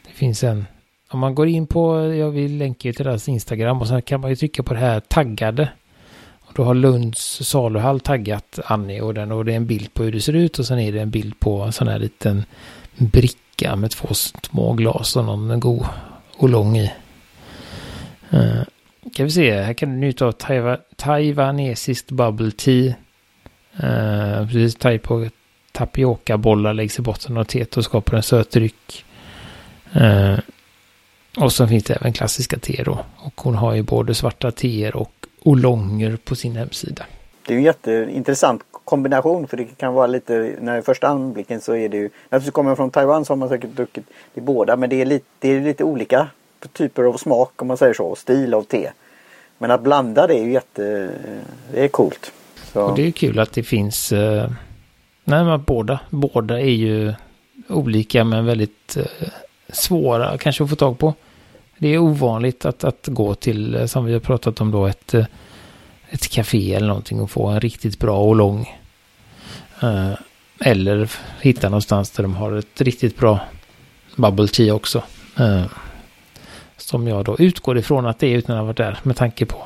Det 0.08 0.13
finns 0.13 0.43
en... 0.43 0.65
Om 1.12 1.19
man 1.19 1.36
går 1.36 1.48
in 1.48 1.67
på, 1.67 2.13
jag 2.13 2.32
vill 2.32 2.58
länka 2.58 2.93
till 2.93 3.06
deras 3.06 3.30
Instagram 3.30 3.82
och 3.82 3.88
sen 3.88 4.02
kan 4.02 4.22
man 4.22 4.30
ju 4.30 4.36
trycka 4.36 4.63
på 4.63 4.74
det 4.74 4.80
här 4.80 5.00
taggade. 5.00 5.69
Och 6.39 6.52
då 6.56 6.63
har 6.63 6.74
Lunds 6.74 7.48
saluhall 7.48 8.00
taggat 8.00 8.60
Annie 8.65 9.02
och 9.02 9.13
den 9.13 9.32
och 9.32 9.45
det 9.45 9.52
är 9.52 9.56
en 9.56 9.67
bild 9.67 9.93
på 9.93 10.04
hur 10.04 10.12
det 10.12 10.22
ser 10.22 10.34
ut 10.34 10.60
och 10.60 10.65
sen 10.65 10.80
är 10.80 10.91
det 10.91 11.02
en 11.02 11.10
bild 11.10 11.39
på 11.39 11.62
en 11.62 11.72
sån 11.72 11.88
här 11.88 12.00
liten 12.00 12.43
bricka 12.98 13.76
med 13.76 13.91
två 13.91 14.08
små 14.13 14.74
glas 14.74 15.15
och 15.15 15.26
någon 15.26 15.60
god 15.60 15.86
lång 16.41 16.78
i. 16.78 16.91
Uh, 18.34 18.63
kan 19.15 19.26
vi 19.26 19.32
se, 19.32 19.62
här 19.62 19.74
kan 19.74 19.89
du 19.89 19.95
njuta 19.95 20.26
av 20.26 20.32
taiwa, 20.32 20.78
taiwanesiskt 20.95 22.12
bubble 22.12 22.52
tea. 22.52 22.93
Uh, 23.84 24.48
precis, 24.48 25.02
på 25.02 25.28
tapiokabollar 25.72 26.74
läggs 26.74 27.00
i 27.00 27.02
botten 27.02 27.38
av 27.38 27.44
teet 27.44 27.78
och 27.78 27.84
skapar 27.84 28.18
en 28.18 28.24
söt 28.24 28.52
dryck. 28.52 29.06
Uh, 29.96 30.39
och 31.38 31.52
så 31.52 31.68
finns 31.68 31.84
det 31.84 31.94
även 31.94 32.13
klassiska 32.13 32.60
teer 32.60 32.86
då. 32.86 33.00
Och 33.18 33.42
hon 33.42 33.56
har 33.56 33.74
ju 33.74 33.84
både 33.84 34.15
svarta 34.15 34.52
teer 34.52 34.96
och 34.96 35.12
olonger 35.44 36.18
på 36.24 36.36
sin 36.36 36.56
hemsida. 36.56 37.06
Det 37.48 37.54
är 37.54 37.58
en 37.58 37.63
jätteintressant 37.63 38.62
kombination 38.72 39.48
för 39.48 39.58
det 39.58 39.65
kan 39.65 39.94
vara 39.94 40.08
lite, 40.08 40.56
när 40.62 40.82
första 40.82 41.08
anblicken 41.08 41.62
så 41.62 41.76
är 41.76 41.89
det 41.89 41.98
ju, 41.98 42.10
när 42.30 42.52
kommer 42.52 42.76
från 42.76 42.92
Taiwan 42.92 43.26
så 43.26 43.32
har 43.32 43.38
man 43.38 43.50
säkert 43.50 43.70
druckit 43.70 44.06
det 44.34 44.42
båda 44.42 44.76
men 44.76 44.89
det 44.89 45.02
är 45.02 45.06
lite, 45.06 45.26
det 45.39 45.50
är 45.50 45.62
lite 45.62 45.84
olika 45.84 46.28
typer 46.74 47.04
av 47.04 47.18
smak 47.18 47.62
om 47.62 47.68
man 47.68 47.78
säger 47.78 47.94
så, 47.94 48.06
och 48.06 48.18
stil 48.18 48.54
av 48.54 48.63
te. 48.63 48.89
Men 49.58 49.72
att 49.72 49.82
blanda 49.82 50.28
det 50.28 50.36
är 50.36 50.44
ju 50.44 50.52
jätte, 50.52 51.10
det 51.74 51.84
är 51.84 51.88
coolt. 51.88 52.32
Så. 52.73 52.82
Och 52.82 52.95
det 52.95 53.08
är 53.08 53.12
kul 53.12 53.39
att 53.39 53.53
det 53.53 53.63
finns, 53.63 54.12
eh, 54.12 54.51
nej 55.23 55.43
men 55.43 55.63
båda, 55.63 55.99
båda 56.10 56.60
är 56.60 56.75
ju 56.75 57.13
olika 57.67 58.23
men 58.23 58.45
väldigt 58.45 58.97
eh, 58.97 59.29
svåra 59.69 60.38
kanske 60.38 60.63
att 60.63 60.69
få 60.69 60.75
tag 60.75 60.99
på. 60.99 61.13
Det 61.77 61.88
är 61.88 61.97
ovanligt 61.97 62.65
att, 62.65 62.84
att 62.84 63.08
gå 63.08 63.36
till, 63.36 63.75
eh, 63.75 63.86
som 63.86 64.05
vi 64.05 64.13
har 64.13 64.19
pratat 64.19 64.62
om 64.62 64.71
då, 64.71 64.86
ett, 64.86 65.13
eh, 65.13 65.25
ett 66.10 66.29
café 66.29 66.73
eller 66.73 66.88
någonting 66.88 67.21
och 67.21 67.32
få 67.32 67.47
en 67.47 67.62
riktigt 67.62 67.99
bra 67.99 68.17
och 68.17 68.36
lång. 68.36 68.75
Eh, 69.82 70.13
eller 70.60 71.12
hitta 71.41 71.69
någonstans 71.69 72.12
där 72.12 72.23
de 72.23 72.36
har 72.36 72.51
ett 72.51 72.82
riktigt 72.82 73.17
bra 73.17 73.39
bubble 74.15 74.47
tea 74.47 74.73
också. 74.73 75.03
Eh, 75.39 75.65
som 76.77 77.08
jag 77.08 77.25
då 77.25 77.38
utgår 77.39 77.77
ifrån 77.77 78.05
att 78.05 78.19
det 78.19 78.27
är 78.27 78.38
utan 78.38 78.55
att 78.55 78.60
ha 78.60 78.65
varit 78.65 78.77
där 78.77 78.99
med 79.03 79.15
tanke 79.15 79.45
på 79.45 79.63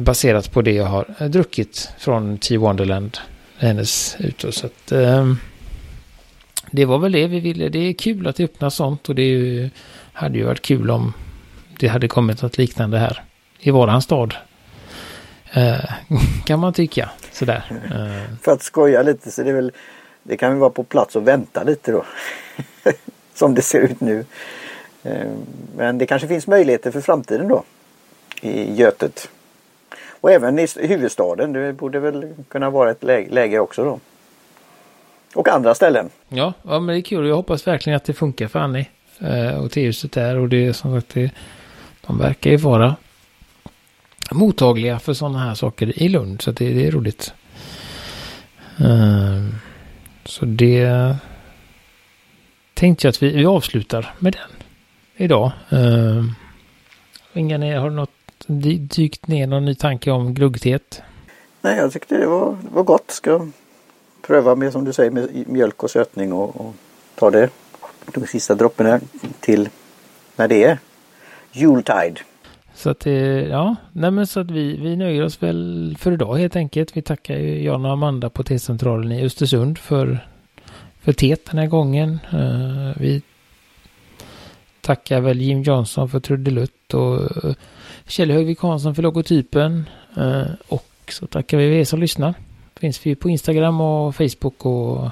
baserat 0.00 0.52
på 0.52 0.62
det 0.62 0.72
jag 0.72 0.84
har 0.84 1.14
eh, 1.18 1.28
druckit 1.28 1.90
från 1.98 2.38
T 2.38 2.56
Wonderland 2.56 3.18
hennes 3.58 4.16
ute. 4.18 4.52
Så 4.52 4.66
att, 4.66 4.92
ehm, 4.92 5.36
det 6.70 6.84
var 6.84 6.98
väl 6.98 7.12
det 7.12 7.26
vi 7.26 7.40
ville. 7.40 7.68
Det 7.68 7.78
är 7.78 7.92
kul 7.92 8.26
att 8.26 8.40
öppna 8.40 8.70
sånt 8.70 9.08
och 9.08 9.14
det 9.14 9.22
ju, 9.22 9.70
hade 10.12 10.38
ju 10.38 10.44
varit 10.44 10.62
kul 10.62 10.90
om 10.90 11.12
det 11.78 11.88
hade 11.88 12.08
kommit 12.08 12.42
något 12.42 12.58
liknande 12.58 12.98
här 12.98 13.24
i 13.58 13.70
våran 13.70 14.02
stad. 14.02 14.34
Eh, 15.52 15.90
kan 16.44 16.60
man 16.60 16.72
tycka. 16.72 17.10
Sådär. 17.32 17.64
Eh. 17.70 18.36
För 18.42 18.52
att 18.52 18.62
skoja 18.62 19.02
lite 19.02 19.30
så 19.30 19.42
det 19.42 19.50
är 19.50 19.54
väl 19.54 19.72
det 20.22 20.36
kan 20.36 20.50
väl 20.50 20.58
vara 20.58 20.70
på 20.70 20.84
plats 20.84 21.16
och 21.16 21.28
vänta 21.28 21.62
lite 21.62 21.92
då. 21.92 22.04
Som 23.34 23.54
det 23.54 23.62
ser 23.62 23.80
ut 23.80 24.00
nu. 24.00 24.24
Eh, 25.02 25.30
men 25.76 25.98
det 25.98 26.06
kanske 26.06 26.28
finns 26.28 26.46
möjligheter 26.46 26.90
för 26.90 27.00
framtiden 27.00 27.48
då. 27.48 27.64
I 28.40 28.74
Götet. 28.74 29.30
Och 30.20 30.30
även 30.30 30.58
i 30.58 30.66
huvudstaden. 30.76 31.52
Det 31.52 31.72
borde 31.72 32.00
väl 32.00 32.34
kunna 32.48 32.70
vara 32.70 32.90
ett 32.90 33.02
läge 33.02 33.58
också 33.58 33.84
då. 33.84 34.00
Och 35.34 35.48
andra 35.48 35.74
ställen. 35.74 36.10
Ja, 36.28 36.52
ja 36.62 36.80
men 36.80 36.94
det 36.94 37.00
är 37.00 37.02
kul. 37.02 37.26
Jag 37.26 37.36
hoppas 37.36 37.66
verkligen 37.66 37.96
att 37.96 38.04
det 38.04 38.12
funkar 38.12 38.48
för 38.48 38.58
Annie. 38.58 38.88
Eh, 39.20 39.64
och 39.64 39.70
tehuset 39.70 40.12
där. 40.12 40.36
Och 40.36 40.48
det 40.48 40.66
är 40.66 40.72
som 40.72 41.00
sagt, 41.00 41.14
det, 41.14 41.30
de 42.06 42.18
verkar 42.18 42.50
ju 42.50 42.56
vara 42.56 42.96
mottagliga 44.30 44.98
för 44.98 45.12
sådana 45.12 45.38
här 45.38 45.54
saker 45.54 46.02
i 46.02 46.08
Lund. 46.08 46.42
Så 46.42 46.50
det, 46.50 46.72
det 46.72 46.86
är 46.86 46.90
roligt. 46.90 47.34
Eh, 48.80 49.54
så 50.24 50.44
det 50.44 51.16
tänkte 52.74 53.06
jag 53.06 53.10
att 53.10 53.22
vi, 53.22 53.32
vi 53.32 53.46
avslutar 53.46 54.14
med 54.18 54.32
den 54.32 54.66
idag. 55.16 55.50
Eh, 55.70 56.24
Inga, 57.32 57.80
har 57.80 57.90
du 57.90 57.96
något 57.96 58.10
dykt 58.46 59.26
ner 59.26 59.46
någon 59.46 59.64
ny 59.64 59.74
tanke 59.74 60.10
om 60.10 60.34
gluggtet? 60.34 61.02
Nej, 61.60 61.76
jag 61.76 61.92
tyckte 61.92 62.18
det 62.18 62.26
var, 62.26 62.56
det 62.62 62.74
var 62.74 62.82
gott. 62.82 63.10
Ska 63.10 63.46
pröva 64.22 64.54
med 64.54 64.72
som 64.72 64.84
du 64.84 64.92
säger 64.92 65.10
med 65.10 65.48
mjölk 65.48 65.82
och 65.82 65.90
sötning 65.90 66.32
och, 66.32 66.60
och 66.60 66.74
ta 67.14 67.30
det 67.30 67.50
de 68.14 68.26
sista 68.26 68.54
dropparna 68.54 69.00
till 69.40 69.68
när 70.36 70.48
det 70.48 70.64
är 70.64 70.78
Yuletide. 71.54 72.20
Så 72.74 72.90
att 72.90 73.06
ja, 73.50 73.76
nej 73.92 74.10
men 74.10 74.26
så 74.26 74.40
att 74.40 74.50
vi, 74.50 74.76
vi 74.76 74.96
nöjer 74.96 75.24
oss 75.24 75.42
väl 75.42 75.96
för 75.98 76.12
idag 76.12 76.36
helt 76.36 76.56
enkelt. 76.56 76.96
Vi 76.96 77.02
tackar 77.02 77.36
ju 77.36 77.62
Jan 77.62 77.84
och 77.84 77.92
Amanda 77.92 78.30
på 78.30 78.42
T-centralen 78.42 79.12
i 79.12 79.24
Östersund 79.24 79.78
för, 79.78 80.26
för 81.00 81.12
teet 81.12 81.50
den 81.50 81.58
här 81.58 81.66
gången. 81.66 82.18
Uh, 82.34 82.92
vi 82.96 83.22
tackar 84.80 85.20
väl 85.20 85.40
Jim 85.40 85.62
Johnson 85.62 86.08
för 86.08 86.20
trudelutt 86.20 86.94
och 86.94 87.44
uh, 87.44 87.54
Kjell 88.10 88.30
Högvik 88.30 88.60
Hansson 88.60 88.94
för 88.94 89.02
logotypen. 89.02 89.88
Uh, 90.18 90.42
och 90.68 90.86
så 91.08 91.26
tackar 91.26 91.58
vi 91.58 91.80
er 91.80 91.84
som 91.84 92.00
lyssnar. 92.00 92.34
Finns 92.76 93.06
vi 93.06 93.14
på 93.14 93.30
Instagram 93.30 93.80
och 93.80 94.16
Facebook 94.16 94.66
och 94.66 95.10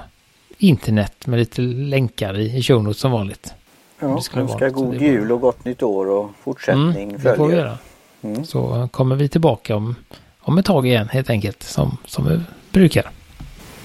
internet 0.59 1.27
med 1.27 1.39
lite 1.39 1.61
länkar 1.63 2.39
i, 2.39 2.63
show 2.63 2.93
som 2.93 3.13
vanligt. 3.13 3.55
Ja, 4.01 4.07
önskar 4.07 4.71
god 4.71 5.03
jul 5.03 5.33
och 5.33 5.41
gott 5.41 5.65
nytt 5.65 5.83
år 5.83 6.11
och 6.11 6.31
fortsättning 6.43 7.09
mm. 7.09 7.23
Det 7.23 7.37
får 7.37 7.49
vi 7.49 7.57
göra. 7.57 7.79
Mm. 8.23 8.45
Så 8.45 8.89
kommer 8.93 9.17
vi 9.17 9.29
tillbaka 9.29 9.77
om, 9.77 9.95
om 10.41 10.59
ett 10.59 10.67
tag 10.67 10.87
igen 10.87 11.09
helt 11.09 11.31
enkelt 11.31 11.63
som, 11.63 11.97
som 12.05 12.29
vi 12.29 12.41
brukar. 12.71 13.11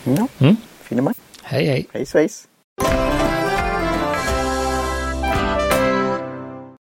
Ja, 0.04 0.28
mm. 0.40 0.56
Finemang. 0.82 1.14
Hej 1.42 1.66
hej. 1.66 1.88
Hej 1.94 2.06
svejs. 2.06 2.48